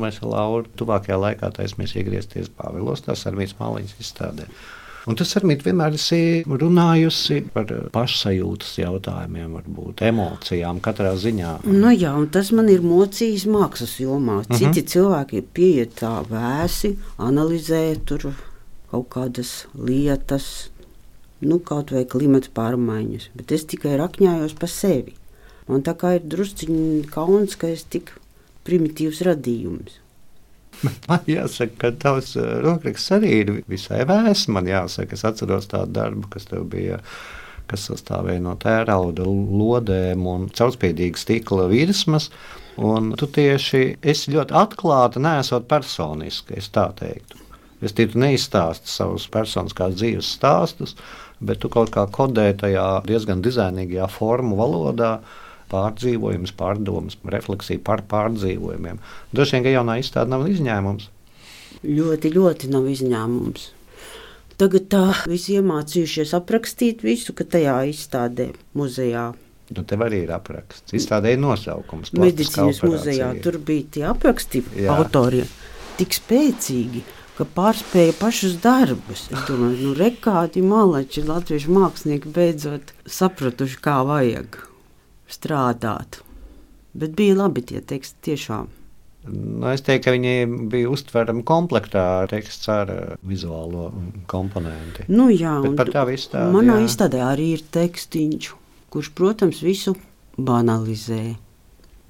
Mēs 0.00 0.22
ar 0.22 0.30
Lauru 0.32 0.70
tuvākajā 0.78 1.18
laikā 1.20 1.50
taisamies 1.56 1.96
iegriezties 1.98 2.52
Pāvilos, 2.56 3.04
tās 3.04 3.26
ar 3.28 3.36
mītas 3.36 3.58
māliņas 3.58 3.98
izstādē. 4.00 4.48
Un 5.10 5.16
tas 5.18 5.32
ar 5.34 5.42
mītu 5.42 5.66
vienmēr 5.66 5.96
esi 5.98 6.44
runājusi 6.46 7.40
par 7.50 7.66
pašsajūtas 7.94 8.76
jautājumiem, 8.78 9.56
varbūt 9.58 10.04
emocijām 10.06 10.78
katrā 10.84 11.10
ziņā. 11.18 11.56
Nu 11.66 11.90
jā, 11.90 12.12
un 12.14 12.28
tas 12.30 12.52
man 12.54 12.70
ir 12.70 12.84
mocījis 12.86 13.48
mākslas 13.50 13.96
jomā. 13.98 14.44
Citi 14.46 14.68
uh. 14.68 14.76
-huh. 14.76 14.90
cilvēki 14.94 15.42
pieiet 15.54 15.96
tā 15.98 16.14
vēsi, 16.30 16.94
analizē 17.18 17.82
tur 18.06 18.30
kaut 18.92 19.08
kādas 19.10 19.66
lietas, 19.74 20.70
nu 21.40 21.58
kaut 21.58 21.90
vai 21.90 22.04
klimata 22.04 22.52
pārmaiņas, 22.54 23.30
bet 23.34 23.52
es 23.52 23.66
tikai 23.66 23.96
rakņājos 23.98 24.54
pa 24.54 24.70
sevi. 24.70 25.16
Man 25.66 25.82
tā 25.82 25.96
kā 25.98 26.14
ir 26.14 26.22
drusciņi 26.22 27.08
kauns, 27.10 27.56
ka 27.56 27.66
es 27.66 27.82
tik 27.84 28.12
primitīvs 28.66 29.22
radījums. 29.26 29.98
Man 31.08 31.28
jāsaka, 31.30 31.76
ka 31.78 31.92
tavs 32.04 32.34
eh, 32.40 32.48
rokraksts 32.64 33.14
arī 33.18 33.34
ir 33.42 33.52
visai 33.70 34.02
vēss. 34.08 34.48
Man 34.52 34.70
jāsaka, 34.70 35.16
es 35.18 35.24
atceros 35.28 35.70
tādu 35.70 35.94
darbu, 36.00 36.30
kas 36.32 36.50
tev 36.50 36.66
bija. 36.72 37.02
Kas 37.70 37.86
sastāvēja 37.86 38.42
no 38.42 38.56
tērauda, 38.60 39.24
lodēm 39.24 40.26
un 40.28 40.48
caurspīdīgas 40.52 41.22
stikla 41.24 41.68
virsmas. 41.70 42.26
Un 42.82 43.12
tu 43.20 43.28
tieši 43.30 43.82
esi 44.02 44.32
ļoti 44.34 44.56
atklāta, 44.58 45.22
nesot 45.22 45.68
personiski, 45.70 46.58
es 46.58 46.68
tā 46.74 46.88
teiktu. 46.98 47.38
Es 47.82 47.94
tikai 47.98 48.20
neizstāstu 48.24 48.90
savus 48.90 49.28
personiskās 49.30 49.94
dzīves 49.98 50.34
stāstus, 50.36 50.96
bet 51.40 51.62
tu 51.62 51.70
kaut 51.72 51.90
kā 51.94 52.04
kodē 52.10 52.50
tajā 52.58 52.86
diezgan 53.06 53.42
dizainīgajā 53.46 54.10
formu 54.10 54.58
valodā 54.58 55.16
pārdzīvojums, 55.72 56.54
pārdomas, 56.58 57.18
refleksija 57.34 57.82
par 57.84 58.04
pārdzīvojumiem. 58.10 59.00
Droši 59.32 59.56
vien, 59.56 59.66
ka 59.66 59.76
jaunā 59.76 59.98
izstāde 60.02 60.32
nav 60.32 60.46
izņēmums. 60.50 61.08
Ļoti, 61.82 62.34
ļoti 62.36 62.68
nav 62.72 62.90
izņēmums. 62.92 63.70
Tagad 64.60 64.84
tā 64.92 65.06
visi 65.26 65.56
iemācījušies 65.58 66.34
aprakstīt 66.38 67.00
visu, 67.02 67.34
ka 67.34 67.46
tajā 67.48 67.80
izstādē 67.90 68.52
muzejā. 68.78 69.32
Nu, 69.72 69.84
tev 69.88 70.04
arī 70.04 70.22
ir 70.26 70.32
apraksts. 70.36 70.92
Izstādē 70.94 71.32
ir 71.34 71.40
nosaukums. 71.42 72.12
Medicīnas 72.20 72.82
muzejā 72.84 73.32
tur 73.42 73.58
bija 73.58 73.88
tie 73.96 74.04
apraksti 74.10 74.62
autoriem 74.92 75.48
tik 75.96 76.14
spēcīgi, 76.16 77.02
ka 77.38 77.46
pārspēja 77.56 78.16
pašus 78.20 78.58
darbus. 78.62 79.26
Es 79.32 79.46
domāju, 79.48 79.88
nu, 79.88 79.94
rekādi 79.98 80.64
malači 80.64 81.24
latviešu 81.26 81.72
mākslinieki 81.72 82.32
beidzot 82.36 82.92
sapratuši, 83.08 83.80
kā 83.82 84.02
vajag 84.08 84.60
strādāt. 85.32 86.20
Bet 86.92 87.16
bija 87.16 87.38
labi 87.40 87.64
tie 87.64 87.80
teksti 87.80 88.24
tiešām. 88.28 88.70
Nu, 89.22 89.68
es 89.70 89.84
teiktu, 89.86 90.08
ka 90.08 90.14
viņi 90.16 90.68
bija 90.70 90.90
uztverami 90.90 91.44
komplektā 91.46 92.02
ar 92.24 92.30
tekstu 92.32 92.72
ar 92.74 92.88
uh, 92.90 93.02
vizuālo 93.22 93.92
komponenti. 94.30 95.06
Nu, 95.12 95.28
jā, 95.30 95.60
par 95.78 95.92
tā 95.94 96.02
izstādē. 96.10 96.50
Manā 96.54 96.80
jā. 96.80 96.88
izstādē 96.88 97.20
arī 97.28 97.52
ir 97.54 97.62
tekstiņš, 97.74 98.48
kurš, 98.90 99.12
protams, 99.14 99.60
visu 99.62 99.94
banalizē, 100.34 101.36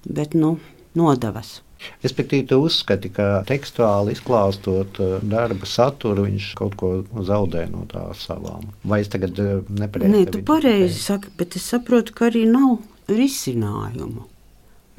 bet 0.09 0.33
nu, 0.39 0.57
nodevas. 0.97 1.59
Respektīvi, 2.01 2.47
tu 2.49 2.61
uzskati, 2.63 3.11
ka 3.13 3.43
tekstuāli 3.45 4.15
izklāstot 4.17 5.03
uh, 5.03 5.19
darba 5.21 5.69
saturu, 5.69 6.25
viņš 6.31 6.49
kaut 6.57 6.79
ko 6.81 6.95
zaudē 7.29 7.67
no 7.69 7.85
tā 7.91 8.07
savām. 8.17 8.71
Vai 8.89 9.03
es 9.05 9.13
tagad 9.13 9.37
uh, 9.43 9.61
nepareizi? 9.69 10.15
Nē, 10.15 10.25
tu 10.33 10.41
pareizi 10.49 10.97
saki, 11.03 11.35
bet 11.37 11.61
es 11.61 11.69
saprotu, 11.75 12.17
ka 12.17 12.31
arī 12.31 12.47
nav 12.49 12.79
risinājumu. 13.11 14.29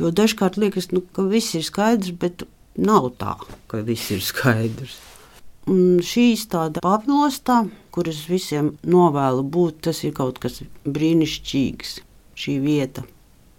Jo 0.02 0.10
dažkārt 0.10 0.58
liekas, 0.58 0.90
nu, 0.92 1.04
ka 1.14 1.26
viss 1.30 1.56
ir 1.56 1.66
skaidrs, 1.66 2.14
bet 2.18 2.46
nav 2.76 3.12
tā, 3.22 3.36
ka 3.70 3.84
viss 3.86 4.12
ir 4.14 4.24
skaidrs. 4.26 4.98
Un 5.70 6.02
šī 6.04 6.34
izstāde 6.34 6.82
Pāvilostā, 6.84 7.62
kuras 7.94 8.26
visiem 8.28 8.74
novēlu 8.84 9.46
būt, 9.48 9.84
tas 9.88 10.02
ir 10.04 10.12
kaut 10.18 10.42
kas 10.44 10.60
brīnišķīgs. 10.84 12.02
Šī 12.34 12.58
vieta 12.60 13.06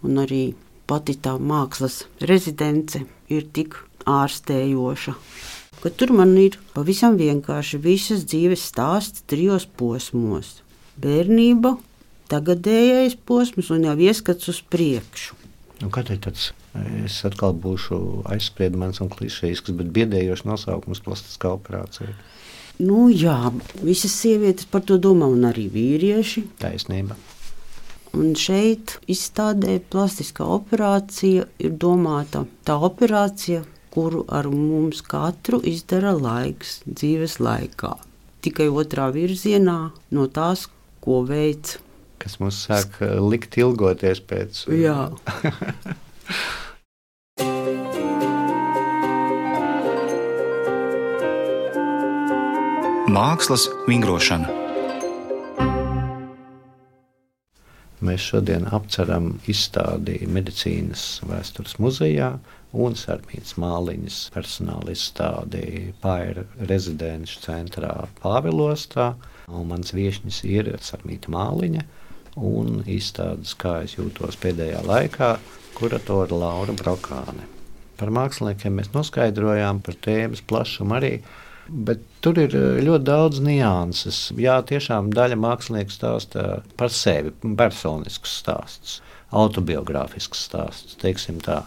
un 0.05 0.21
arī 0.21 0.43
pati 0.91 1.15
tā 1.17 1.37
mākslas 1.39 2.03
rezidence 2.29 3.05
ir 3.33 3.47
tik 3.57 3.79
ārstējoša. 4.11 5.15
Ka 5.81 5.93
tur 5.93 6.13
man 6.17 6.35
ir 6.41 6.59
pavisam 6.75 7.17
vienkārši 7.21 7.81
visas 7.81 8.25
dzīves 8.29 8.63
stāsts 8.71 9.25
trijos 9.29 9.67
posmos- 9.81 10.61
bērnība, 11.05 11.77
tagadējais 12.33 13.17
posms 13.27 13.71
un 13.75 13.89
jau 13.89 13.97
ieskats 14.09 14.51
uz 14.53 14.61
priekšu. 14.71 15.41
Nu, 15.83 15.91
Kādēļ 15.93 16.21
tāds 16.25 16.53
es 17.05 17.21
atkal 17.27 17.55
būšu 17.59 17.99
aizspriedumens 18.31 19.03
un 19.03 19.11
klišejisks, 19.13 19.75
bet 19.79 19.91
biedējošs 19.95 20.47
nosaukums 20.49 21.03
plastiskā 21.05 21.53
operācija? 21.55 22.15
Nu, 22.83 23.07
jā, 23.11 23.53
visas 23.87 24.15
sievietes 24.19 24.67
par 24.67 24.83
to 24.87 24.99
domā, 24.99 25.29
un 25.31 25.47
arī 25.47 25.69
vīrieši. 25.71 26.43
Taisnība. 26.63 27.15
Un 28.15 28.35
šeit 28.39 28.97
izstādē 29.11 29.81
plastiskā 29.91 30.47
operācija 30.57 31.47
ir 31.59 31.73
domāta 31.83 32.45
tā 32.67 32.77
operācija, 32.89 33.65
kuru 33.95 34.25
ar 34.31 34.47
mums 34.51 35.03
katru 35.07 35.61
izdara 35.67 36.13
laiks 36.15 36.81
dzīves 36.87 37.39
laikā. 37.43 37.95
Tikai 38.43 38.69
otrā 38.71 39.09
virzienā 39.15 39.79
no 40.15 40.27
tās, 40.31 40.67
ko 41.03 41.23
veids. 41.27 41.79
Kas 42.25 42.39
mums 42.41 42.57
sāk 42.65 43.03
eh, 43.05 43.19
likt 43.21 43.59
ilgoties 43.61 44.25
pēc. 44.25 44.65
Jā. 44.73 45.13
Mākslas 53.15 53.69
vingrošana. 53.87 54.49
Mēs 58.05 58.25
šodien 58.31 58.65
apceram 58.75 59.35
izstādi 59.49 60.25
Medicīnas 60.27 61.05
vēstures 61.29 61.77
muzejā 61.81 62.31
un 62.75 62.97
Sarmītas 62.99 63.55
māliņas 63.61 64.17
personāla 64.35 64.97
izstādi 64.97 65.93
Paira 66.03 66.43
rezidenču 66.73 67.45
centrā 67.45 67.93
Pāvilostā. 68.19 69.13
Un 69.53 69.69
mans 69.71 69.95
viesņis 69.95 70.41
ir 70.49 70.73
Sarmīta 70.83 71.31
māliņa 71.37 71.85
un 72.37 72.83
izstādes, 72.91 73.55
kā 73.59 73.81
es 73.85 73.97
jūtos 73.99 74.39
pēdējā 74.43 74.83
laikā, 74.87 75.37
kuratora 75.79 76.39
Laura 76.39 76.75
Brokāne. 76.77 77.49
Par 77.99 78.11
māksliniekiem 78.11 78.81
mēs 78.81 78.91
noskaidrojām 78.95 79.81
par 79.85 79.99
tēmas 80.03 80.43
plašumu 80.43 80.97
arī 80.99 81.17
Bet 81.69 82.03
tur 82.21 82.39
ir 82.43 82.53
eh, 82.57 82.79
ļoti 82.85 83.07
daudz 83.09 83.41
nianses. 83.45 84.29
Jā, 84.37 84.59
tiešām 84.69 85.11
daļa 85.15 85.39
mākslinieku 85.41 85.95
stāsta 85.95 86.61
par 86.79 86.93
sevi, 86.93 87.33
personisks 87.57 88.39
stāsts, 88.43 88.99
autobiogrāfisks 89.33 90.45
stāsts, 90.49 90.99
teiksim 91.01 91.41
tā. 91.45 91.63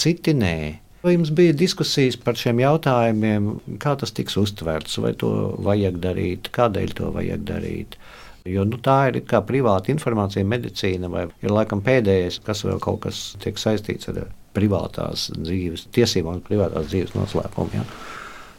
Citi 0.00 0.34
nē. 0.36 0.56
Vai 1.04 1.14
jums 1.16 1.32
bija 1.36 1.56
diskusijas 1.56 2.16
par 2.20 2.36
šiem 2.40 2.60
jautājumiem, 2.62 3.48
kā 3.80 3.92
tas 4.00 4.12
tiks 4.16 4.38
uztverts, 4.40 4.96
vai 5.04 5.12
to 5.20 5.32
vajag 5.64 5.98
darīt, 6.04 6.48
kādēļ 6.52 6.94
to 7.00 7.10
vajag 7.12 7.44
darīt? 7.48 7.98
Jo 8.44 8.66
nu, 8.68 8.76
tā 8.76 9.06
ir 9.08 9.22
kā 9.24 9.38
privāta 9.48 9.88
informācija, 9.88 10.44
medicīna, 10.44 11.08
vai 11.08 11.22
ir 11.40 11.52
laikam 11.54 11.80
pēdējais, 11.84 12.42
kas 12.44 12.60
vēl 12.66 12.76
kaut 12.82 12.98
kas 13.06 13.20
tiek 13.40 13.56
saistīts 13.56 14.10
ar 14.12 14.18
privātās 14.52 15.30
dzīves, 15.32 15.86
tiesībām, 15.96 16.42
privātās 16.44 16.90
dzīves 16.90 17.14
noslēpumu. 17.16 17.72
Ja? 17.78 17.86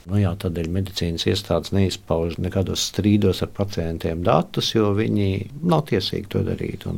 Nu, 0.09 0.17
jā, 0.17 0.31
tādēļ 0.41 0.71
medicīnas 0.73 1.27
iestādes 1.29 1.69
neizpauž 1.77 2.39
nekādos 2.41 2.87
strīdos 2.89 3.43
ar 3.45 3.53
pacientiem 3.53 4.25
datus, 4.25 4.71
jo 4.73 4.89
viņi 4.97 5.29
nav 5.69 5.85
tiesīgi 5.91 6.33
to 6.33 6.41
darīt. 6.49 6.89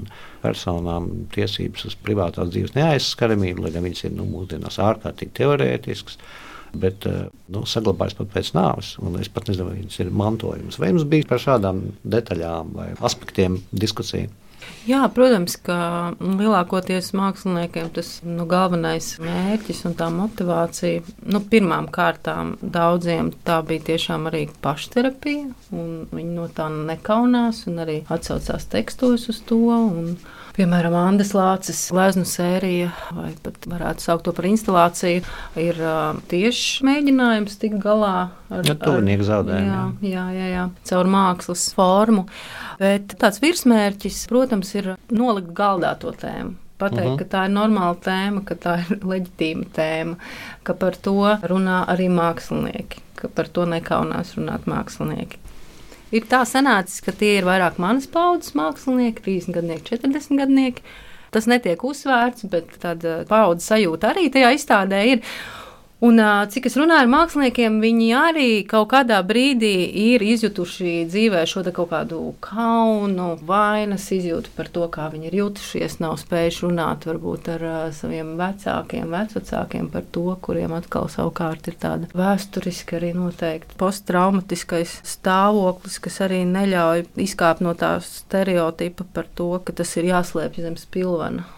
Personām 0.44 1.12
tiesības 1.36 1.90
uz 1.92 2.00
privātās 2.08 2.56
dzīves 2.56 2.76
neaizskaramību, 2.80 3.68
lai 3.68 3.76
gan 3.76 3.84
viņas 3.88 4.08
ir 4.08 4.16
nu, 4.16 4.32
mūsdienās 4.32 4.80
ārkārtīgi 4.84 5.36
teorētiskas. 5.42 6.20
Bet 6.82 7.08
eh, 7.10 7.28
nu, 7.54 7.64
saglabājas 7.70 8.18
pat 8.18 8.34
pēc 8.34 8.52
nāves, 8.58 8.96
es 9.22 9.32
pat 9.34 9.50
nezinu, 9.50 9.70
vai 9.70 9.78
viņas 9.80 10.02
ir 10.04 10.12
mantojums. 10.24 10.80
Vai 10.82 10.92
jums 10.92 11.08
bija 11.10 11.30
par 11.30 11.44
šādām 11.44 11.86
detaļām 12.04 12.76
vai 12.78 12.92
aspektiem 13.10 13.62
diskusija? 13.72 14.30
Jā, 14.88 15.02
protams, 15.12 15.58
ka 15.60 15.78
lielākoties 16.20 17.12
māksliniekiem 17.18 17.90
tas 17.96 18.10
nu, 18.24 18.46
galvenais 18.48 19.10
mērķis 19.20 19.84
un 19.90 19.96
tā 20.00 20.08
motivācija, 20.16 21.04
nu, 21.28 21.42
pirmām 21.52 21.90
kārtām 21.92 22.54
daudziem 22.62 23.34
tā 23.48 23.60
bija 23.68 23.84
tiešām 23.92 24.30
arī 24.32 24.46
pašterapija, 24.64 25.50
viņi 25.72 26.27
no 26.38 26.48
tā 26.54 26.70
nekaunās 26.72 27.66
un 27.70 27.84
arī 27.84 28.02
atsaucās 28.14 28.70
tekstos 28.72 29.28
uz 29.34 29.42
to. 29.50 29.62
Un, 29.78 30.18
Piemēram, 30.58 30.96
Andas 30.98 31.36
Lācis 31.38 31.84
gleznu 31.94 32.24
sērija, 32.26 32.90
vai 33.14 33.30
pat 33.46 33.68
varētu 33.70 34.02
saukt 34.02 34.24
to 34.26 34.32
par 34.34 34.48
instalāciju, 34.50 35.22
ir 35.62 35.82
uh, 35.86 36.18
tieši 36.32 36.88
mēģinājums 36.88 37.60
tikt 37.62 37.78
galā 37.84 38.32
ar 38.50 38.66
ja, 38.66 38.74
tuvinieku 38.82 39.28
zaudējumiem. 39.28 40.00
Jā, 40.02 40.16
jā, 40.16 40.24
jā, 40.34 40.48
jā, 40.56 40.64
caur 40.90 41.12
mākslas 41.14 41.68
formu. 41.78 42.26
Bet 42.82 43.14
tāds 43.22 43.38
virsmērķis, 43.44 44.24
protams, 44.32 44.74
ir 44.82 44.96
nolikt 45.14 45.54
galdā 45.58 45.94
to 46.02 46.16
tēmu 46.18 46.58
pateikt, 46.78 47.02
uh 47.02 47.06
mhm. 47.06 47.14
-huh. 47.14 47.18
ka 47.18 47.38
tā 47.38 47.46
ir 47.46 47.54
normāla 47.54 47.96
tēma, 47.96 48.46
ka 48.46 48.56
tā 48.56 48.78
ir 48.80 49.00
leģitīma 49.12 49.66
tēma, 49.74 50.16
ka 50.64 50.74
par 50.74 50.96
to 50.96 51.38
runā 51.52 51.86
arī 51.88 52.10
mākslinieki, 52.10 53.02
ka 53.16 53.28
par 53.28 53.48
to 53.48 53.66
nekaunās 53.66 54.38
runāt 54.38 54.66
mākslinieki. 54.66 55.38
Ir 56.16 56.24
tā 56.32 56.44
sanācis, 56.48 57.02
ka 57.04 57.12
tie 57.12 57.34
ir 57.42 57.48
vairāk 57.48 57.82
manas 57.84 58.08
paudzes 58.08 58.54
mākslinieki, 58.56 59.26
30 59.26 59.58
gadnieki, 59.58 59.98
40 59.98 60.40
gadnieki. 60.40 60.86
Tas 61.36 61.50
netiek 61.52 61.82
uzsvērts, 61.84 62.46
bet 62.52 62.78
tāda 62.80 63.20
paudzes 63.28 63.68
sajūta 63.68 64.14
arī 64.14 64.30
tajā 64.32 64.54
izstādē 64.56 65.02
ir. 65.12 65.24
Un, 65.98 66.20
cik 66.54 66.68
es 66.70 66.76
runāju 66.78 67.08
ar 67.08 67.08
māksliniekiem, 67.10 67.80
viņi 67.82 68.08
arī 68.14 68.50
kaut 68.70 68.92
kādā 68.92 69.18
brīdī 69.26 69.88
ir 69.98 70.22
izjutuši 70.22 71.08
dzīvē 71.10 71.40
šo 71.50 71.64
kaut 71.74 71.90
kādu 71.90 72.20
kaunu, 72.46 73.32
vainas 73.50 74.06
izjūtu 74.14 74.54
par 74.54 74.70
to, 74.70 74.84
kā 74.94 75.08
viņi 75.10 75.32
ir 75.32 75.38
jutušies, 75.40 75.96
nav 76.04 76.20
spējuši 76.22 76.68
runāt 76.68 77.08
varbūt 77.10 77.50
ar 77.56 77.66
saviem 77.98 78.36
vecākiem, 78.38 79.10
vecākiem 79.10 79.88
par 79.90 80.06
to, 80.14 80.28
kuriem 80.46 80.76
atkal 80.78 81.10
savukārt 81.10 81.72
ir 81.72 81.80
tāda 81.82 82.12
vēsturiski 82.14 83.00
arī 83.00 83.10
noteikti 83.18 83.80
posttraumatiskais 83.82 85.00
stāvoklis, 85.02 85.98
kas 86.06 86.22
arī 86.28 86.44
neļauj 86.46 87.08
izkāpt 87.26 87.66
no 87.66 87.74
tā 87.74 87.96
stereotipa 88.06 89.08
par 89.18 89.26
to, 89.34 89.50
ka 89.66 89.74
tas 89.82 89.96
ir 89.98 90.12
jāslēpj 90.12 90.68
zem 90.68 90.78
spilvena. 90.78 91.50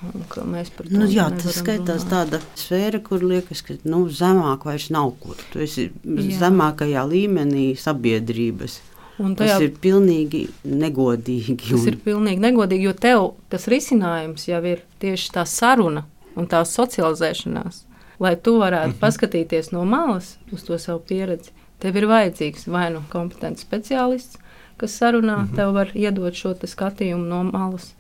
Nu, 0.96 1.12
jā, 1.12 1.28
tas 1.36 1.60
skaitās 1.60 2.08
runāt. 2.08 2.16
tāda 2.16 2.42
sfēra, 2.56 3.04
kur 3.04 3.28
liekas, 3.28 3.68
ka 3.68 3.76
nu, 3.84 4.06
zem 4.08 4.29
zemāk 4.30 4.66
vairs 4.70 4.90
nav 4.94 5.12
kur. 5.20 5.36
Tu 5.52 5.66
esi 5.66 5.90
Jā. 5.90 6.30
zemākajā 6.46 7.04
līmenī 7.10 7.74
sabiedrības. 7.80 8.80
Un 9.20 9.36
tajā, 9.36 9.58
tas 9.58 9.66
ir 9.66 9.76
pilnīgi 9.84 10.46
negodīgi. 10.64 11.58
Tas 11.66 11.82
un... 11.82 11.88
ir 11.92 12.00
pilnīgi 12.06 12.40
negodīgi, 12.40 12.88
jo 12.88 12.96
tev 12.96 13.26
tas 13.52 13.68
risinājums 13.72 14.48
jau 14.48 14.62
ir 14.64 14.86
tieši 15.04 15.34
tā 15.36 15.44
saruna 15.50 16.06
un 16.40 16.48
tā 16.48 16.62
socializēšanās. 16.64 17.84
Lai 18.20 18.36
tu 18.36 18.58
varētu 18.60 18.88
mm 18.88 18.94
-hmm. 18.94 19.02
paskatīties 19.04 19.72
no 19.72 19.86
malas 19.86 20.38
uz 20.52 20.64
to 20.64 20.78
savu 20.80 21.00
pieredzi, 21.00 21.52
tev 21.80 21.96
ir 21.96 22.08
vajadzīgs 22.08 22.68
vai 22.68 22.90
nu 22.94 23.04
kompetents 23.10 23.64
speciālists, 23.64 24.38
kas 24.78 24.98
sarunā, 25.02 25.38
mm 25.38 25.48
-hmm. 25.48 25.56
tev 25.56 25.74
var 25.74 25.92
iedot 25.96 26.34
šo 26.34 26.54
skatījumu 26.54 27.26
no 27.26 27.44
malas. 27.44 27.94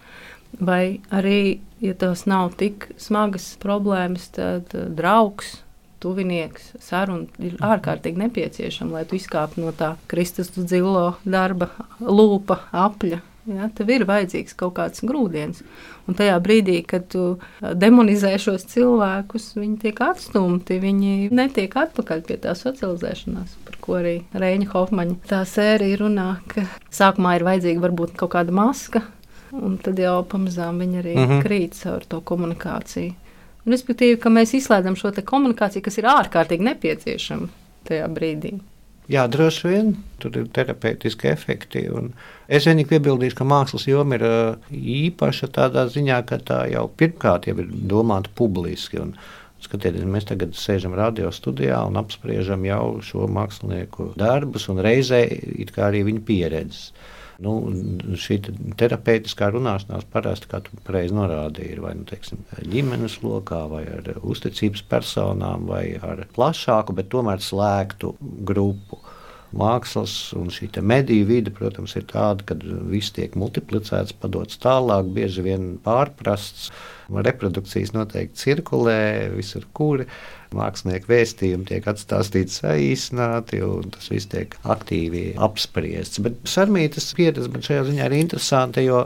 Vai 0.59 0.99
arī, 1.11 1.59
ja 1.79 1.93
tās 1.93 2.25
nav 2.25 2.55
tik 2.57 2.91
smagas 2.97 3.57
problēmas, 3.59 4.29
tad 4.31 4.63
uh, 4.73 4.87
draugs 4.89 5.57
tuvinieks, 6.03 6.73
saruna 6.83 7.27
ir 7.43 7.57
ārkārtīgi 7.63 8.23
nepieciešama, 8.25 8.99
lai 8.99 9.07
tu 9.09 9.17
izkāptu 9.19 9.63
no 9.63 9.73
tā 9.75 9.95
Kristus 10.12 10.51
dzilo 10.55 11.13
darba, 11.25 11.71
lūpa, 11.99 12.63
apļa. 12.71 13.23
Ja, 13.49 13.65
tev 13.73 13.89
ir 13.89 14.03
vajadzīgs 14.05 14.53
kaut 14.59 14.75
kāds 14.77 15.01
grūdienis. 15.07 15.63
Un 16.09 16.17
tajā 16.17 16.35
brīdī, 16.43 16.79
kad 16.85 17.07
tu 17.09 17.39
demonizē 17.62 18.35
šos 18.41 18.65
cilvēkus, 18.69 19.51
viņi 19.57 19.77
tiek 19.83 20.01
atstumti, 20.05 20.77
viņi 20.81 21.29
netiek 21.33 21.73
atpakaļ 21.81 22.21
pie 22.27 22.38
tā 22.43 22.53
socializēšanās, 22.57 23.55
par 23.65 23.79
ko 23.81 23.97
arī 24.01 24.15
Reņģa 24.33 24.69
Hofmaņa 24.73 25.17
tā 25.29 25.41
sērija 25.49 26.01
runā, 26.03 26.27
ka 26.51 26.67
sākumā 26.93 27.38
ir 27.39 27.47
vajadzīga 27.47 27.85
varbūt 27.88 28.13
kaut 28.19 28.35
kāda 28.35 28.53
maska, 28.53 29.03
un 29.55 29.79
tad 29.81 30.01
jau 30.01 30.19
pamazām 30.29 30.81
viņi 30.83 31.01
arī 31.01 31.15
mm 31.15 31.25
-hmm. 31.25 31.43
krīt 31.45 31.79
caur 31.81 32.05
to 32.05 32.21
komunikāciju. 32.21 33.13
Respektīvi, 33.69 34.17
ka 34.21 34.32
mēs 34.34 34.55
izslēdzam 34.58 34.97
šo 34.97 35.13
komunikāciju, 35.25 35.86
kas 35.86 35.99
ir 35.99 36.10
ārkārtīgi 36.10 36.65
nepieciešama 36.65 37.49
tajā 37.89 38.10
brīdī. 38.13 38.58
Jā, 39.10 39.23
droši 39.25 39.65
vien 39.65 39.88
tur 40.21 40.36
ir 40.38 40.49
terapeitiski 40.53 41.32
efekti. 41.32 41.82
Es 42.45 42.67
vienīgi 42.69 42.91
piebildīšu, 42.91 43.39
ka 43.39 43.47
mākslas 43.49 43.88
joma 43.89 44.19
ir 44.19 44.25
īpaša 44.69 45.49
tādā 45.55 45.88
ziņā, 45.89 46.19
ka 46.29 46.38
tā 46.45 46.60
jau 46.69 46.86
pirmkārt 46.93 47.47
jau 47.49 47.55
ir 47.63 47.71
domāta 47.89 48.29
publiski. 48.38 49.01
Un, 49.01 49.15
Skatieties, 49.60 50.05
mēs 50.08 50.23
tagad 50.23 50.53
sēžam 50.55 50.93
radio 50.95 51.34
studijā 51.36 51.82
un 51.84 51.97
apspriežam 51.99 52.62
jau 52.63 53.01
šo 53.03 53.25
mākslinieku 53.27 54.13
darbus 54.15 54.69
un 54.71 54.79
reizē 54.79 55.25
arī 55.84 56.05
viņa 56.08 56.21
pieredzes. 56.29 56.93
Nu, 57.39 57.54
šī 58.19 58.39
terapeitiskā 58.80 59.47
runāšanās 59.54 60.08
parasti, 60.12 60.49
kā 60.52 60.60
tu 60.65 60.80
pareizi 60.88 61.15
norādīji, 61.15 61.75
ir 61.75 61.84
vai 61.86 61.93
nu, 61.95 62.04
teiksim, 62.10 62.41
ģimenes 62.67 63.19
lokā, 63.23 63.62
vai 63.71 63.86
ar 63.88 64.10
uzticības 64.19 64.84
personām, 64.91 65.69
vai 65.69 65.86
ar 66.04 66.25
plašāku, 66.36 66.95
bet 66.97 67.12
tomēr 67.13 67.43
slēgtu 67.43 68.15
grupu 68.19 68.99
mākslas 69.55 70.13
un 70.38 70.51
šī 70.53 70.69
mediju 70.85 71.25
vide, 71.29 71.53
protams, 71.53 71.95
ir 71.97 72.05
tāda, 72.09 72.45
ka 72.45 72.57
viss 72.91 73.13
tiek 73.15 73.35
multiplicēts, 73.39 74.15
padots 74.21 74.59
tālāk, 74.62 75.09
bieži 75.15 75.45
vien 75.45 75.71
pārprasts. 75.85 76.69
Reprodukcijas 77.09 77.95
noteikti 77.95 78.38
cirkulē 78.38 78.99
visur, 79.33 79.65
kur. 79.73 80.05
mākslinieku 80.49 81.12
vēstījumi 81.12 81.67
tiek 81.69 81.85
atstāstīti 81.89 82.49
saīsināti, 82.49 83.59
un 83.62 83.91
tas 83.93 84.07
viss 84.09 84.29
tiek 84.29 84.55
aktīvi 84.65 85.35
apspriests. 85.38 86.21
Bet 86.25 86.39
Sarmītas 86.49 87.12
pieredze 87.17 87.51
man 87.53 87.65
šajā 87.65 87.83
ziņā 87.89 88.07
ir 88.09 88.15
interesanta, 88.17 88.81
jo 88.81 89.03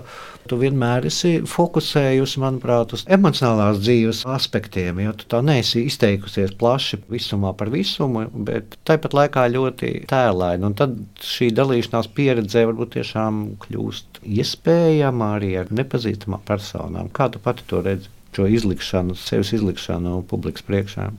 tu 0.50 0.58
vienmēr 0.60 1.08
esi 1.10 1.34
fokusējusi, 1.50 2.40
manuprāt, 2.44 2.96
uz 2.96 3.04
emocionālās 3.12 3.82
dzīves 3.84 4.24
aspektiem, 4.30 5.02
jo 5.06 5.14
tu 5.20 5.28
tā 5.32 5.42
neesi 5.46 5.86
izteikusies 5.88 6.56
plaši 6.60 7.02
visumā 7.12 7.54
par 7.58 7.72
visumu, 7.74 8.26
bet 8.48 8.78
tāpat 8.88 9.16
laikā 9.18 9.46
ļoti 9.54 9.94
tēlaini. 10.10 10.68
Un 10.70 10.78
tad 10.80 10.98
šī 11.24 11.52
dalīšanās 11.58 12.12
pieredze 12.16 12.66
varbūt 12.70 12.96
tiešām 12.98 13.44
kļūst 13.64 14.24
iespējama 14.24 15.34
arī 15.38 15.54
ar 15.64 15.72
nepazīstamām 15.74 16.44
personām. 16.48 17.12
Kā 17.14 17.30
tu 17.34 17.44
pati 17.44 17.66
to 17.70 17.84
redzi? 17.86 18.12
Šo 18.34 18.48
izlikšanu, 18.50 19.14
sevis 19.14 19.52
izlikšanu 19.54 20.24
publikas 20.26 20.66
priekšā. 20.66 21.12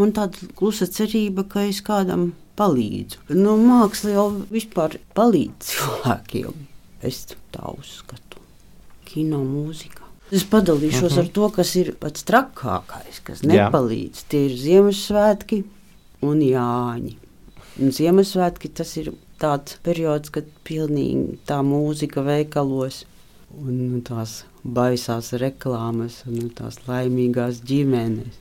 Man 0.00 0.14
tāda 0.16 0.48
klusa 0.56 0.88
cerība, 0.88 1.44
ka 1.44 1.66
es 1.68 1.82
kādam 1.84 2.30
palīdzu. 2.56 3.20
Nu, 3.36 3.58
māksla 3.60 4.14
jau 4.16 4.26
vispār 4.48 4.96
palīdz 5.16 5.70
cilvēkiem. 5.74 6.66
Es 7.02 7.26
tā 7.54 7.70
uzskatu. 7.70 8.42
Kino 9.08 9.40
mūzika. 9.46 10.08
Es 10.30 10.44
padalīšos 10.44 11.12
uh 11.12 11.16
-huh. 11.16 11.20
ar 11.20 11.28
to, 11.28 11.48
kas 11.50 11.76
ir 11.76 11.94
pats 12.00 12.24
trakākais, 12.24 13.20
kas 13.24 13.42
nepalīdz. 13.42 14.16
Jā. 14.22 14.28
Tie 14.28 14.44
ir 14.46 14.56
Ziemassvētki 14.58 15.64
un 16.22 16.40
Jāņi. 16.40 17.16
Un 17.80 17.92
Ziemassvētki 17.92 18.68
tas 18.74 18.96
ir 18.96 19.12
tāds 19.40 19.78
periods, 19.82 20.30
kad 20.30 20.44
pilnīgi 20.64 21.38
tā 21.46 21.62
mūzika 21.62 22.24
veikalos 22.26 23.04
un 23.54 24.02
tās 24.04 24.44
baisās 24.64 25.32
reklāmas 25.32 26.24
un 26.26 26.50
tās 26.50 26.76
laimīgās 26.88 27.62
ģimenes. 27.64 28.34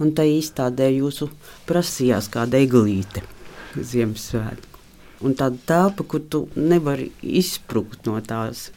Un 0.00 0.10
tā 0.12 0.26
izstādē 0.26 0.90
jūsu 0.90 1.30
prasījās 1.66 2.28
kāda 2.28 2.58
eglīte 2.58 3.22
Ziemassvētku. 3.78 4.73
Un 5.24 5.36
tāda 5.38 5.60
telpa, 5.68 6.06
kur 6.08 6.24
tu 6.30 6.46
nevari 6.56 7.10
izsprūgt 7.22 8.08
no 8.08 8.18
tās, 8.24 8.70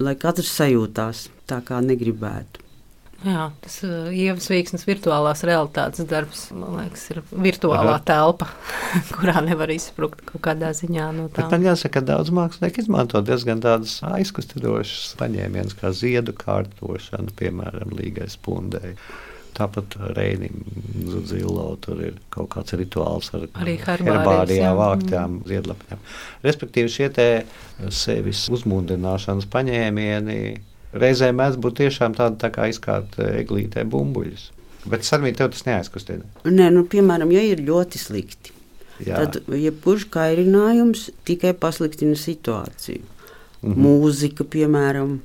lai 0.00 0.16
katrs 0.20 0.52
sajūtās 0.58 1.28
tā, 1.48 1.62
kā 1.64 1.80
negribētu. 1.84 2.66
Jā, 3.20 3.50
tas 3.60 3.74
ir 3.84 3.90
uh, 3.92 4.12
ievas 4.16 4.46
vīksnes 4.48 4.86
virtuālās 4.88 5.42
realitātes 5.44 6.06
darbs. 6.08 6.46
Man 6.56 6.78
liekas, 6.78 7.02
ir 7.12 7.18
virtuālā 7.28 7.98
Aha. 7.98 8.04
telpa, 8.08 8.48
kurā 9.18 9.42
nevar 9.44 9.68
izsprukt 9.74 10.22
kaut 10.24 10.40
kādā 10.46 10.70
ziņā 10.76 11.10
no 11.18 11.26
tā. 11.28 11.44
Man 11.52 11.66
jāsaka, 11.68 11.98
ka 11.98 12.06
daudz 12.14 12.32
mākslinieku 12.32 12.80
izmanto 12.80 13.20
diezgan 13.24 13.60
tādus 13.60 13.98
aizkustinošus 14.08 15.18
paņēmienus, 15.20 15.76
kā 15.82 15.92
ziedu 15.92 16.32
kārtošana, 16.40 17.36
piemēram, 17.36 17.92
līgais 17.98 18.38
pundei. 18.40 18.94
Tāpat 19.60 19.96
Reinim 20.16 20.62
Zilo 21.28 21.66
tur 21.84 22.00
ir 22.00 22.16
kaut 22.32 22.48
kāds 22.54 22.72
rituāls 22.80 23.28
ar 23.36 23.44
herbārijā 23.60 24.70
vāktām 24.78 25.40
mm. 25.40 25.48
ziedlapņām. 25.50 26.04
Respektīvi 26.46 26.92
šie 26.94 27.08
te 27.12 27.28
sevis 27.92 28.46
uzmundrināšanas 28.52 29.48
paņēmieni 29.52 30.40
reizē 30.96 31.30
mēdz 31.36 31.58
būt 31.62 31.80
tiešām 31.82 32.16
tāda 32.18 32.38
tā 32.46 32.50
kā 32.54 32.70
izkārta 32.70 33.28
eglītē 33.40 33.84
bumbuļus. 33.90 34.48
Bet 34.90 35.04
sarmīt 35.04 35.36
tev 35.38 35.52
tas 35.52 35.66
neaizkustina. 35.66 36.24
Nē, 36.48 36.70
nu, 36.72 36.86
piemēram, 36.88 37.32
ja 37.34 37.42
ir 37.44 37.60
ļoti 37.66 38.00
slikti, 38.00 38.54
Jā. 39.04 39.20
tad 39.20 39.42
jebkurš 39.52 40.06
kairinājums 40.12 41.10
tikai 41.28 41.52
pasliktina 41.52 42.16
situāciju. 42.16 43.02
Mm 43.60 43.74
-hmm. 43.74 43.82
Mūzika, 43.84 44.44
piemēram, 44.44 45.18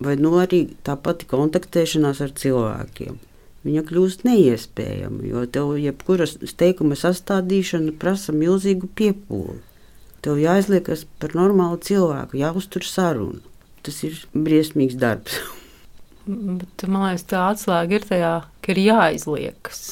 vai 0.00 0.14
nu 0.16 0.36
arī 0.38 0.68
tā 0.86 0.96
pati 0.96 1.26
kontaktēšanās 1.26 2.22
ar 2.22 2.30
cilvēkiem. 2.30 3.18
Viņa 3.66 3.82
kļūst 3.90 4.24
neiespējama, 4.24 5.20
jo 5.28 5.44
tev 5.52 5.74
jebkuras 5.76 6.38
teikuma 6.56 6.96
sastādīšana 6.96 7.92
prasa 8.00 8.32
milzīgu 8.32 8.88
piepūli. 8.96 9.58
Tev 10.24 10.40
jāizliekas 10.40 11.04
par 11.20 11.36
normālu 11.36 11.76
cilvēku, 11.84 12.40
jāuztur 12.40 12.84
sarunu 12.88 13.40
tas 13.86 14.02
ir 14.06 14.18
briesmīgs 14.34 14.98
darbs. 15.00 15.40
Bet, 16.60 16.84
man 16.86 17.08
liekas, 17.08 17.26
tā 17.30 17.46
atslēga 17.50 17.96
ir 17.96 18.06
tajā, 18.06 18.34
ka 18.62 18.72
ir 18.74 18.82
jāizliekas. 18.84 19.82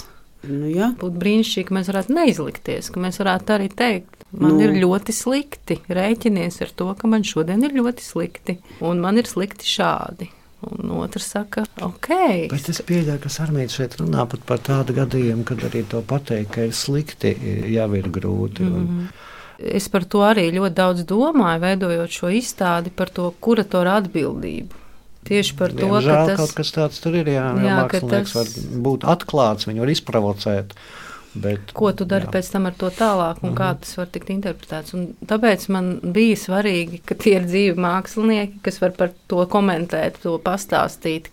Nu, 0.47 0.69
jā. 0.71 0.93
Būtu 1.01 1.19
brīnišķīgi, 1.19 1.67
ka 1.67 1.75
mēs 1.75 1.89
varētu 1.91 2.15
neizlikties, 2.15 2.91
ka 2.95 3.03
mēs 3.03 3.19
varētu 3.19 3.55
arī 3.57 3.69
teikt, 3.75 4.27
man 4.31 4.55
nu. 4.55 4.69
ir 4.69 4.77
ļoti 4.85 5.15
slikti. 5.17 5.81
Rēķinies 5.91 6.61
ar 6.63 6.75
to, 6.79 6.93
ka 7.01 7.11
man 7.11 7.27
šodien 7.27 7.65
ir 7.67 7.75
ļoti 7.75 8.05
slikti, 8.05 8.59
un 8.85 9.03
man 9.03 9.19
ir 9.19 9.27
slikti 9.31 9.67
šādi. 9.67 10.31
Un 10.67 10.91
otrs 10.91 11.29
saka, 11.31 11.63
ok. 11.87 12.09
Bet 12.51 12.69
es 12.73 12.81
pieļauju, 12.83 13.21
ka 13.23 13.31
Armīts 13.45 13.77
šeit 13.79 13.95
runā 14.01 14.25
pat 14.27 14.43
par 14.49 14.59
tādu 14.67 14.97
gadījumu, 14.97 15.45
kad 15.47 15.63
arī 15.69 15.85
to 15.87 16.03
pateikt, 16.03 16.51
ka 16.57 16.67
ir 16.67 16.75
slikti, 16.75 17.31
jau 17.71 17.87
ir 17.95 18.09
grūti. 18.11 18.67
Mm 18.67 18.75
-hmm. 18.75 18.89
un. 18.99 19.09
Es 19.59 19.89
par 19.89 20.05
to 20.05 20.19
arī 20.23 20.51
ļoti 20.55 20.75
daudz 20.75 21.05
domāju, 21.05 21.61
veidojot 21.61 22.11
šo 22.11 22.29
izstādi 22.31 22.91
par 22.95 23.11
to 23.11 23.33
kuratora 23.41 23.97
atbildību. 24.03 24.85
Tieši 25.29 25.57
par 25.59 25.75
to, 25.75 25.77
Diemžēl, 25.77 26.15
ka 26.15 26.27
tas 26.27 26.39
kaut 26.39 26.55
kas 26.57 26.71
tāds 26.73 27.03
tur 27.03 27.17
ir. 27.19 27.27
Jā, 27.27 27.49
jā 27.65 27.79
ka 27.91 28.01
tas 28.01 28.35
var 28.35 28.47
būt 28.87 29.05
atklāts, 29.05 29.67
viņu 29.69 29.83
var 29.83 29.91
izprovocēt. 29.93 30.75
Bet, 31.43 31.73
Ko 31.77 31.93
tu 31.93 32.07
dari 32.09 32.27
jā. 32.27 32.33
pēc 32.37 32.51
tam 32.53 32.69
ar 32.71 32.77
to 32.79 32.91
tālāk, 32.91 33.43
un 33.43 33.51
mm 33.51 33.55
-hmm. 33.55 33.59
kā 33.61 33.71
mhm. 33.73 33.81
tas 33.81 33.97
var 33.97 34.07
tikt 34.07 34.31
interpretēts? 34.31 34.95
Un 34.95 35.15
tāpēc 35.27 35.69
man 35.69 36.01
bija 36.03 36.37
svarīgi, 36.37 37.03
ka 37.05 37.15
tie 37.15 37.35
ir 37.37 37.47
dzīvi 37.47 37.77
mākslinieki, 37.77 38.63
kas 38.63 38.81
var 38.81 38.91
par 38.91 39.11
to 39.29 39.47
komentēt, 39.47 40.23
to 40.23 40.39
pastāstīt 40.39 41.31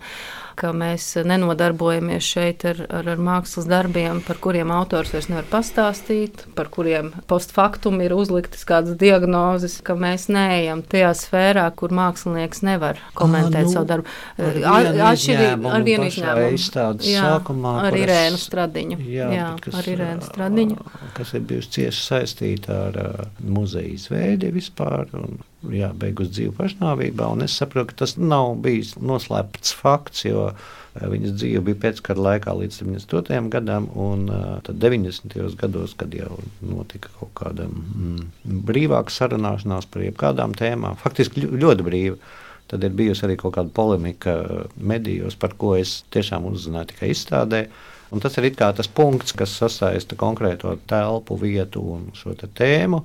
ka 0.58 0.72
mēs 0.76 1.08
nenodarbojamies 1.28 2.26
šeit 2.26 2.66
ar, 2.68 2.82
ar, 2.90 3.10
ar 3.16 3.22
mākslas 3.22 3.68
darbiem, 3.70 4.22
par 4.26 4.40
kuriem 4.44 4.72
autors 4.76 5.14
vairs 5.14 5.30
nevar 5.32 5.48
pastāstīt, 5.52 6.46
par 6.58 6.70
kuriem 6.74 7.12
postfaktum 7.30 8.02
ir 8.06 8.16
uzliktas 8.16 8.66
kādas 8.68 8.98
diagnozes, 9.00 9.78
ka 9.86 9.98
mēs 10.00 10.28
neejam 10.32 10.84
tajā 10.86 11.12
sfērā, 11.20 11.66
kur 11.78 11.94
mākslinieks 11.96 12.64
nevar 12.66 13.02
komentēt 13.18 13.64
à, 13.64 13.68
nu, 13.68 13.74
savu 13.74 13.90
darbu. 13.92 14.16
Atšķirīgi 14.40 15.72
ar 15.72 15.88
vienu 15.88 16.10
izņēmumu. 16.12 16.62
Jā, 17.06 17.26
sākumā, 17.30 17.76
ar 17.90 18.00
Irēnu 18.00 18.40
Stradiņu. 18.42 19.02
Jā, 19.10 19.32
jā 19.36 19.50
kas, 19.64 19.80
ar 19.82 19.92
Irēnu 19.96 20.30
Stradiņu. 20.30 20.80
Kas 21.18 21.36
ir 21.38 21.46
bijusi 21.50 21.74
cieši 21.80 22.06
saistīta 22.06 22.80
ar 22.90 23.02
uh, 23.02 23.28
muzeja 23.44 23.94
izveidi 23.96 24.54
vispār. 24.56 25.08
Un 25.16 25.40
jā, 25.74 25.90
beigus 25.98 26.32
dzīvi 26.34 26.54
pašnāvībā. 26.58 27.30
Es 27.46 27.58
saprotu, 27.60 27.92
ka 27.92 28.04
tas 28.04 28.16
nav 28.20 28.56
bijis 28.64 28.96
noslēpts 29.02 29.76
fakts, 29.80 30.26
jo 30.28 30.45
eh, 30.52 31.06
viņas 31.12 31.36
dzīve 31.40 31.64
bija 31.70 31.82
pēckara 31.88 32.26
laikā 32.30 32.56
līdz 32.62 32.80
78. 32.84 33.50
gadam, 33.54 33.90
un 34.00 34.26
uh, 34.30 34.46
tad 34.66 34.80
90. 34.82 35.36
gados, 35.60 35.96
kad 36.00 36.14
jau 36.16 36.40
notika 36.62 37.12
kaut 37.20 37.34
kāda 37.38 37.68
mm, 37.70 38.26
brīvāka 38.68 39.14
sarunāšanās 39.14 39.90
par 39.92 40.06
jebkādām 40.06 40.56
tēmām, 40.58 40.98
faktiski 41.02 41.48
ļoti 41.50 41.88
brīva. 41.88 42.20
Tad 42.66 42.82
ir 42.82 42.96
bijusi 42.98 43.28
arī 43.28 43.36
kaut 43.38 43.54
kāda 43.60 43.70
polemika 43.70 44.40
medijos, 44.76 45.36
par 45.38 45.54
ko 45.60 45.76
es 45.78 46.00
tiešām 46.14 46.48
uzzināju 46.50 46.90
tikai 46.94 47.12
izstādē. 47.14 47.68
Un 48.14 48.22
tas 48.24 48.38
ir 48.40 48.48
tas 48.58 48.88
punkts, 48.88 49.36
kas 49.38 49.54
sasaista 49.60 50.18
konkrēto 50.18 50.74
telpu, 50.90 51.38
vietu 51.38 51.84
un 51.96 52.10
šo 52.18 52.34
tēmu. 52.34 53.04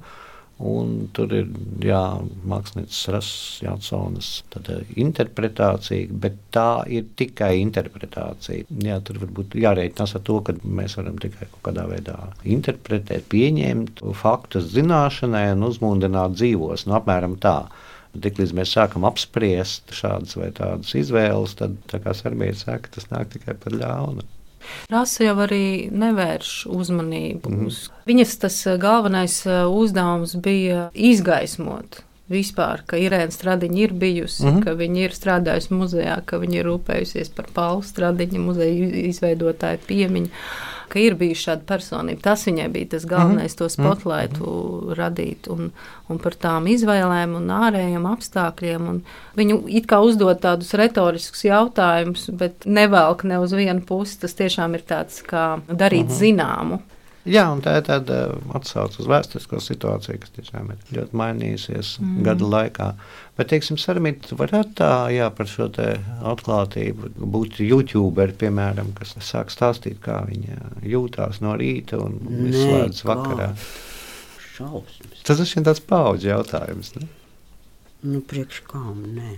Un 0.61 1.07
tur 1.17 1.31
ir 1.33 1.47
jā, 1.81 2.01
mākslinieks 2.49 2.99
Rasas 3.15 3.61
Jansons 3.65 4.29
eh, 4.61 4.83
interpretācija, 5.01 6.11
bet 6.21 6.37
tā 6.53 6.83
ir 6.93 7.07
tikai 7.17 7.55
interpretācija. 7.63 8.67
Jā, 8.85 8.99
tur 9.07 9.23
varbūt 9.23 9.57
jārēķinās 9.57 10.13
ar 10.19 10.25
to, 10.27 10.37
ka 10.45 10.55
mēs 10.65 10.99
varam 11.01 11.17
tikai 11.23 11.49
kaut 11.49 11.63
kādā 11.71 11.87
veidā 11.89 12.17
interpretēt, 12.45 13.25
pieņemt 13.33 14.05
faktus 14.21 14.69
zināšanai 14.75 15.47
un 15.55 15.65
uzmundrināt 15.71 16.37
dzīvos. 16.37 16.85
Nu, 16.89 16.99
apmēram 17.01 17.39
tā. 17.41 17.63
Tiklīdz 18.11 18.53
mēs 18.59 18.75
sākam 18.75 19.07
apspriest 19.07 19.95
šādas 19.97 20.37
vai 20.37 20.51
tādas 20.53 20.93
izvēles, 20.99 21.55
tad, 21.57 21.79
tā 21.89 22.03
kā 22.05 22.13
Serbija 22.19 22.59
saka, 22.59 22.91
tas 22.99 23.09
nāk 23.15 23.33
tikai 23.37 23.55
par 23.63 23.77
ļaunu. 23.81 24.27
Rasa 24.93 25.25
jau 25.25 25.37
arī 25.45 25.89
nevērš 25.93 26.53
uzmanību 26.71 27.53
mm. 27.55 27.73
Viņas 28.11 28.37
tas 28.45 28.61
eh, 28.67 28.79
galvenais 28.81 29.41
eh, 29.47 29.65
uzdevums 29.67 30.37
bija 30.43 30.89
izgaismot 30.95 32.03
vispār, 32.31 32.85
ka 32.87 32.97
Irēna 33.01 33.35
Stradiņa 33.35 33.81
ir 33.85 33.93
bijusi, 33.93 34.45
mm 34.45 34.51
-hmm. 34.51 34.65
ka 34.65 34.75
viņa 34.79 35.01
ir 35.05 35.17
strādājusi 35.17 35.75
muzejā, 35.75 36.21
ka 36.25 36.39
viņa 36.39 36.61
ir 36.61 36.69
rūpējusies 36.71 37.33
par 37.37 37.47
Paulu 37.55 37.83
Stradiņa 37.83 38.41
muzeja 38.41 38.91
izveidotāju 39.11 39.79
piemiņu 39.87 40.31
ka 40.91 40.99
ir 40.99 41.17
bijusi 41.19 41.47
šāda 41.47 41.67
personība. 41.69 42.23
Tas 42.25 42.45
viņai 42.49 42.67
bija 42.75 42.91
tas 42.97 43.07
galvenais, 43.09 43.53
mm 43.53 43.55
-hmm. 43.55 43.59
to 43.59 43.69
spotlightu 43.69 44.45
mm 44.45 44.89
-hmm. 44.89 44.95
radīt 44.99 45.49
un, 45.55 45.71
un 46.09 46.19
par 46.19 46.35
tām 46.35 46.67
izvēlēm 46.67 47.37
un 47.37 47.51
ārējiem 47.51 48.07
apstākļiem. 48.15 48.89
Un 48.89 49.03
viņu 49.37 49.63
it 49.69 49.87
kā 49.87 50.01
uzdot 50.03 50.41
tādus 50.41 50.75
retoriskus 50.75 51.45
jautājumus, 51.45 52.31
bet 52.31 52.67
nevelk 52.67 53.25
ne 53.25 53.39
uz 53.39 53.53
vienu 53.53 53.81
pusi. 53.87 54.21
Tas 54.21 54.35
tiešām 54.35 54.75
ir 54.75 54.83
tāds 54.83 55.23
kā 55.23 55.61
darīt 55.69 56.07
mm 56.07 56.11
-hmm. 56.11 56.21
zināmu. 56.23 56.81
Jā, 57.31 57.45
un 57.53 57.61
tā 57.63 57.77
ir 57.79 57.85
tāda 57.87 58.17
atsauce 58.59 58.99
uz 59.03 59.09
vēsturisko 59.11 59.61
situāciju, 59.63 60.19
kas 60.23 60.33
tiešām 60.35 60.73
ir 60.75 60.81
ļoti 60.97 61.19
mainījusies 61.21 61.93
mm. 62.01 62.17
gada 62.27 62.49
laikā. 62.55 62.89
Bet, 63.39 63.51
teiksim, 63.53 63.79
Sarmīt, 63.81 64.27
varētu 64.37 64.75
tā, 64.81 64.91
jā, 65.15 65.29
par 65.37 65.49
šo 65.51 65.69
atklātību 65.71 67.13
būt 67.21 67.61
YouTuberi, 67.63 68.35
piemēram, 68.41 68.91
kas 68.99 69.15
sāk 69.25 69.55
stāstīt, 69.55 70.01
kā 70.03 70.25
viņi 70.27 70.59
jūtās 70.91 71.39
no 71.45 71.55
rīta 71.61 72.01
un 72.03 72.19
izslēdz 72.51 73.05
vakarā. 73.07 73.53
Šausmas. 74.57 75.23
Tas 75.25 75.41
ir 75.41 75.65
tāds 75.69 75.81
paudžu 75.87 76.33
jautājums. 76.33 76.93
Ne? 76.99 77.09
Nu, 78.03 78.21
priekš 78.25 78.65
kām, 78.69 79.05
nē. 79.17 79.37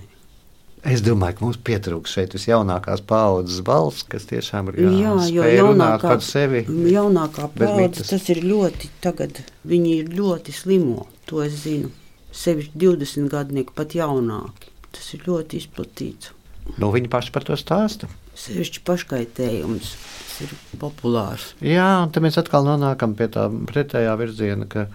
Es 0.83 0.99
domāju, 1.05 1.37
ka 1.39 1.45
mums 1.47 1.59
pietrūks 1.63 2.11
šeit 2.17 2.33
visjaunākās 2.35 3.05
paudzes 3.07 3.61
balss, 3.63 4.03
kas 4.03 4.27
tiešām 4.27 4.73
ir 4.73 4.81
Jā, 4.83 5.13
runāt 5.15 5.53
jaunākā, 5.55 6.09
par 6.09 6.25
sevi. 6.27 6.65
jaunākā 6.67 7.47
paudze, 7.55 8.03
tas 8.09 8.27
ir 8.35 8.41
ļoti, 8.43 8.91
tagad 9.05 9.45
viņi 9.69 9.93
ir 10.01 10.11
ļoti 10.19 10.55
slimo, 10.57 11.07
to 11.31 11.45
es 11.45 11.61
zinu. 11.63 11.93
Sevišķi 12.35 12.75
20 12.83 13.31
gadnieki, 13.31 13.75
pat 13.77 13.95
jaunāki. 13.95 14.73
Tas 14.93 15.07
ir 15.15 15.23
ļoti 15.29 15.61
izplatīts. 15.61 16.33
Nu, 16.81 16.91
viņi 16.95 17.11
paši 17.13 17.33
par 17.35 17.47
to 17.47 17.55
stāsta. 17.61 18.09
Sevišķi 18.39 18.83
paškaitējums. 18.89 19.95
Ir 20.43 20.53
populārs. 20.81 21.53
Jā, 21.63 22.03
un 22.03 22.11
tad 22.11 22.25
mēs 22.25 22.39
atkal 22.41 22.65
nonākam 22.67 23.13
pie 23.15 23.29
tā 23.31 23.45
pretējā 23.69 24.15
virziena, 24.19 24.67
ka 24.67 24.87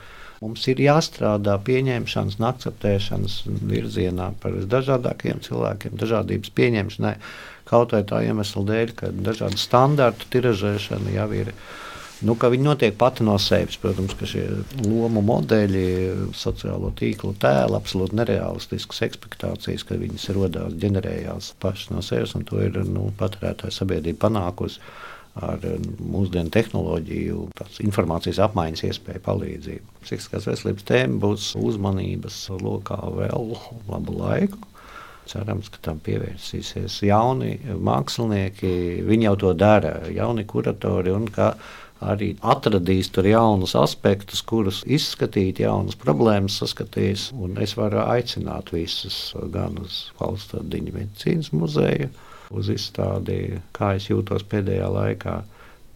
mums 0.43 0.67
ir 0.71 0.81
jāstrādā 0.83 1.57
pieņemšanas 1.67 2.37
akceptēšanas 2.51 3.39
virzienā 3.69 4.31
par 4.41 4.55
visdažādākajiem 4.57 5.41
cilvēkiem, 5.47 5.97
dažādības 5.99 6.53
pieņemšanai. 6.57 7.15
Kaut 7.67 7.91
vai 7.95 8.03
tā 8.07 8.21
iemesla 8.23 8.63
dēļ, 8.69 8.95
ka 8.95 9.11
dažādu 9.11 9.59
standartu 9.59 10.29
tiražēšana 10.31 11.17
jau 11.17 11.27
ir. 11.35 11.51
Nu, 12.25 12.33
viņi 12.33 12.65
notiek 12.65 12.95
pati 12.97 13.25
no 13.27 13.35
sevis. 13.37 13.75
Protams, 13.77 14.15
ka 14.17 14.25
šie 14.25 14.45
lomu 14.87 15.21
modeļi, 15.21 15.83
sociālo 16.33 16.89
tīklu 16.97 17.35
tēli, 17.37 17.77
absolūti 17.77 18.17
nereālistiskas 18.17 19.03
expectācijas, 19.05 19.85
ka 19.85 19.99
viņas 20.01 20.31
radās, 20.37 20.79
ģenerējās 20.81 21.51
pašas 21.61 21.91
no 21.93 22.01
sevis, 22.05 22.33
un 22.39 22.47
to 22.47 22.63
ir 22.63 22.79
nu, 22.89 23.11
patērētāja 23.19 23.75
sabiedrība 23.81 24.25
panākusi 24.25 24.81
ar 25.43 25.63
mūsdienu 26.01 26.51
tehnoloģiju, 26.53 27.43
tādas 27.57 27.81
informācijas 27.83 28.39
apmaiņas 28.47 28.85
iespēju 28.89 29.23
palīdzību. 29.25 29.99
Psihiskās 30.05 30.47
veselības 30.49 30.87
tēma 30.87 31.21
būs 31.23 31.51
uzmanības 31.59 32.39
lokā 32.63 32.99
vēl 33.17 33.53
labu 33.89 34.17
laiku. 34.21 34.63
Cerams, 35.27 35.67
ka 35.67 35.81
tam 35.83 35.97
pievērsīsies 36.05 37.01
jauni 37.03 37.57
mākslinieki. 37.83 39.03
Viņi 39.07 39.27
jau 39.27 39.35
to 39.41 39.51
dara, 39.59 39.97
jauni 40.13 40.47
kuratori. 40.47 41.11
Arī 41.97 42.35
atradīs 42.45 43.07
tur 43.09 43.25
jaunus 43.25 43.73
aspektus, 43.75 44.43
kurus 44.45 44.83
izskatīt, 44.85 45.63
jaunas 45.63 45.97
problēmas 45.97 46.59
saskatīs. 46.61 47.31
Un 47.33 47.57
es 47.63 47.73
varu 47.79 48.03
aicināt 48.05 48.69
visus 48.71 49.33
gan 49.53 49.79
uz 49.81 50.11
Valsts 50.19 50.61
Diņu 50.61 50.93
medicīnas 50.93 51.49
muzeju, 51.57 52.11
uz 52.51 52.71
izstādi, 52.73 53.59
kā 53.75 53.95
es 53.97 54.09
jūtos 54.11 54.45
pēdējā 54.47 54.89
laikā. 54.93 55.37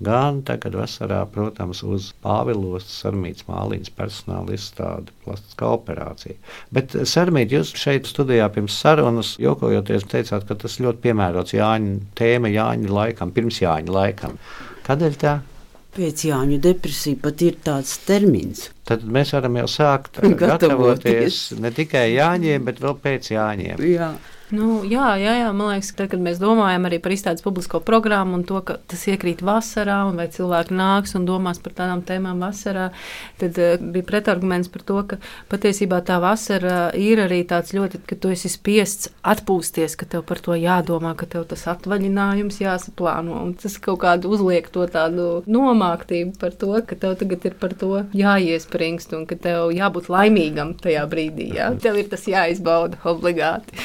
Gan 0.01 0.39
tagad, 0.41 0.73
vasarā, 0.79 1.19
protams, 1.29 1.83
uz 1.85 2.07
Pāvilos 2.23 2.87
Sarmītas 2.89 3.45
māliņas 3.45 3.91
personāla 3.93 4.55
izstādi, 4.55 5.13
plastiskā 5.21 5.69
operācija. 5.75 6.39
Bet, 6.73 6.95
Sarmīt, 7.05 7.53
jūs 7.53 7.75
šeit 7.77 8.09
studijā 8.09 8.47
pirms 8.55 8.79
sarunas 8.81 9.35
jokojoties 9.41 10.07
teicāt, 10.09 10.47
ka 10.49 10.57
tas 10.63 10.79
ļoti 10.81 11.05
piemērots 11.05 11.53
Jāņa 11.53 11.93
tēma 12.17 12.49
Jāņa 12.49 12.97
laikam, 12.97 13.35
pirms 13.35 13.61
Jāņa 13.61 13.93
laikam. 13.93 14.41
Kādēļ 14.89 15.21
tā? 15.21 15.37
Pēc 15.91 16.25
Jāņa 16.31 16.57
depresija 16.63 17.21
pat 17.21 17.41
ir 17.45 17.61
tāds 17.61 17.93
termins. 18.07 18.69
Tad 18.87 19.05
mēs 19.05 19.35
varam 19.35 19.61
jau 19.61 19.69
sākt 19.69 20.17
Gatavoties. 20.23 20.39
gatavoties 20.41 21.41
ne 21.61 21.75
tikai 21.77 22.07
Jāņiem, 22.15 22.65
bet 22.71 22.81
vēl 22.81 22.97
pēc 23.05 23.35
Jāņiem. 23.35 23.89
Jā. 23.91 24.13
Nu, 24.51 24.81
jā, 24.83 25.13
jā, 25.15 25.31
jā, 25.39 25.51
man 25.55 25.69
liekas, 25.71 25.93
ka 25.93 26.01
tad, 26.01 26.09
kad 26.11 26.23
mēs 26.25 26.39
domājam 26.41 26.83
arī 26.89 26.97
par 26.99 27.13
izstādes 27.15 27.43
publisko 27.45 27.79
programmu 27.87 28.35
un 28.35 28.41
to, 28.43 28.57
ka 28.67 28.75
tas 28.91 29.05
iekrīt 29.07 29.39
vasarā, 29.47 30.01
vai 30.17 30.25
cilvēki 30.27 30.75
nāks 30.75 31.15
un 31.15 31.23
domās 31.27 31.61
par 31.63 31.71
tādām 31.77 32.01
tēmām 32.03 32.43
vasarā, 32.43 32.89
tad 33.39 33.55
uh, 33.55 33.77
bija 33.79 34.07
pretarguments 34.09 34.67
par 34.73 34.83
to, 34.83 34.97
ka 35.07 35.19
patiesībā 35.53 36.01
tā 36.03 36.17
vasara 36.19 36.89
ir 36.99 37.21
arī 37.23 37.45
tāds 37.47 37.71
ļoti, 37.77 38.01
ka 38.09 38.17
tu 38.19 38.33
esi 38.35 38.51
spiests 38.51 39.13
atpūsties, 39.23 39.95
ka 39.95 40.09
tev 40.17 40.25
par 40.27 40.43
to 40.43 40.57
jādomā, 40.59 41.13
ka 41.15 41.29
tev 41.31 41.47
tas 41.47 41.63
atvaļinājums 41.71 42.59
jāsaplāno, 42.59 43.39
un 43.45 43.55
tas 43.55 43.79
kaut 43.79 44.01
kādu 44.03 44.33
uzliek 44.35 44.67
to 44.75 44.83
tādu 44.91 45.29
nomāktību 45.47 46.35
par 46.43 46.59
to, 46.59 46.73
ka 46.83 46.99
tev 46.99 47.15
tagad 47.23 47.47
ir 47.47 47.55
par 47.61 47.77
to 47.79 48.03
jāiespringst 48.19 49.15
un 49.15 49.23
ka 49.31 49.39
tev 49.47 49.71
jābūt 49.79 50.11
laimīgam 50.11 50.75
tajā 50.83 51.07
brīdī, 51.07 51.53
jā. 51.55 51.71
Tev 51.79 52.03
ir 52.03 52.11
tas 52.11 52.27
jāizbauda 52.27 52.99
obligāti 53.07 53.79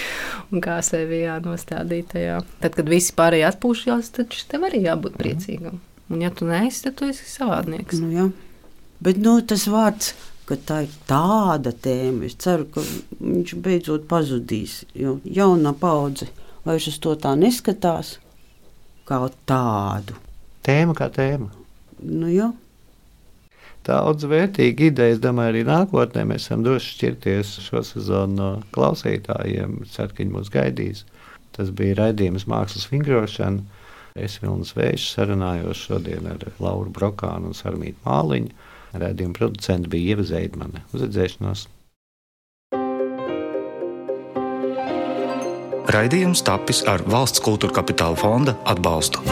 un 0.57 0.62
kā 0.64 0.79
sevi 0.85 1.23
jānostādīt 1.25 2.14
tajā. 2.14 2.40
Tad, 2.62 2.77
kad 2.79 2.88
visi 2.90 3.14
pārējie 3.16 3.47
atpūšas, 3.51 4.12
tad 4.16 4.37
tev 4.51 4.66
arī 4.69 4.83
jābūt 4.87 5.19
priecīgam. 5.21 5.81
Un, 6.09 6.23
ja 6.23 6.31
tu 6.35 6.47
neesi, 6.49 6.85
tad 6.87 6.97
tu 7.01 7.11
esi 7.11 7.27
savādnieks. 7.29 8.01
Nu, 8.01 8.11
jā. 8.14 8.27
Bet 9.05 9.19
nu, 9.21 9.37
tas 9.45 9.66
vārds, 9.69 10.14
ka 10.49 10.57
tā 10.57 10.83
ir 10.87 10.92
tāda 11.09 11.73
tēma, 11.75 12.29
es 12.29 12.38
ceru, 12.40 12.69
ka 12.73 12.85
viņš 13.19 13.57
beidzot 13.62 14.07
pazudīs. 14.11 14.85
Jo 14.97 15.19
jaunā 15.25 15.75
paudze 15.77 16.31
vairs 16.66 16.87
uz 16.90 17.01
to 17.03 17.16
tā 17.21 17.35
neskatās 17.38 18.16
kā 19.07 19.21
tādu. 19.47 20.16
Tēma 20.66 20.97
kā 20.99 21.11
tēma. 21.14 21.51
Nu, 22.03 22.31
jā. 22.31 22.51
Daudz 23.87 24.27
vērtīgu 24.27 24.88
ideju, 24.88 25.14
es 25.14 25.20
domāju, 25.22 25.53
arī 25.53 25.62
nākotnē 25.68 26.25
mēs 26.27 26.49
esam 26.49 26.64
droši 26.66 26.94
šķirties 26.96 27.53
šo 27.68 27.85
sezonu 27.87 28.35
no 28.35 28.49
klausītājiem. 28.75 29.79
Ceru, 29.92 30.11
ka 30.11 30.22
viņi 30.25 30.35
mūs 30.35 30.51
gaidīs. 30.51 31.05
Tas 31.55 31.70
bija 31.70 32.01
raidījums 32.01 32.49
Mākslas 32.51 32.88
vingrošana. 32.90 33.62
Es 34.16 34.38
Vilnis 34.40 34.72
Vējš 34.75 35.11
sarunājos 35.12 35.85
šodien 35.87 36.27
ar 36.33 36.42
Lauru 36.59 36.90
Brokānu 36.90 37.53
un 37.53 37.57
Sarmītu 37.57 38.01
Māliņu. 38.07 38.55
Raidījuma 38.96 39.37
producents 39.37 39.90
bija 39.92 40.16
Ieva 40.16 40.27
Zeidmane. 40.27 40.83
Uz 40.90 41.05
redzēšanos! 41.07 41.66
Raidījums 45.96 46.42
tapis 46.42 46.83
ar 46.90 47.05
valsts 47.07 47.44
kultūra 47.44 47.79
kapitāla 47.79 48.18
fonda 48.18 48.57
atbalstu. 48.66 49.22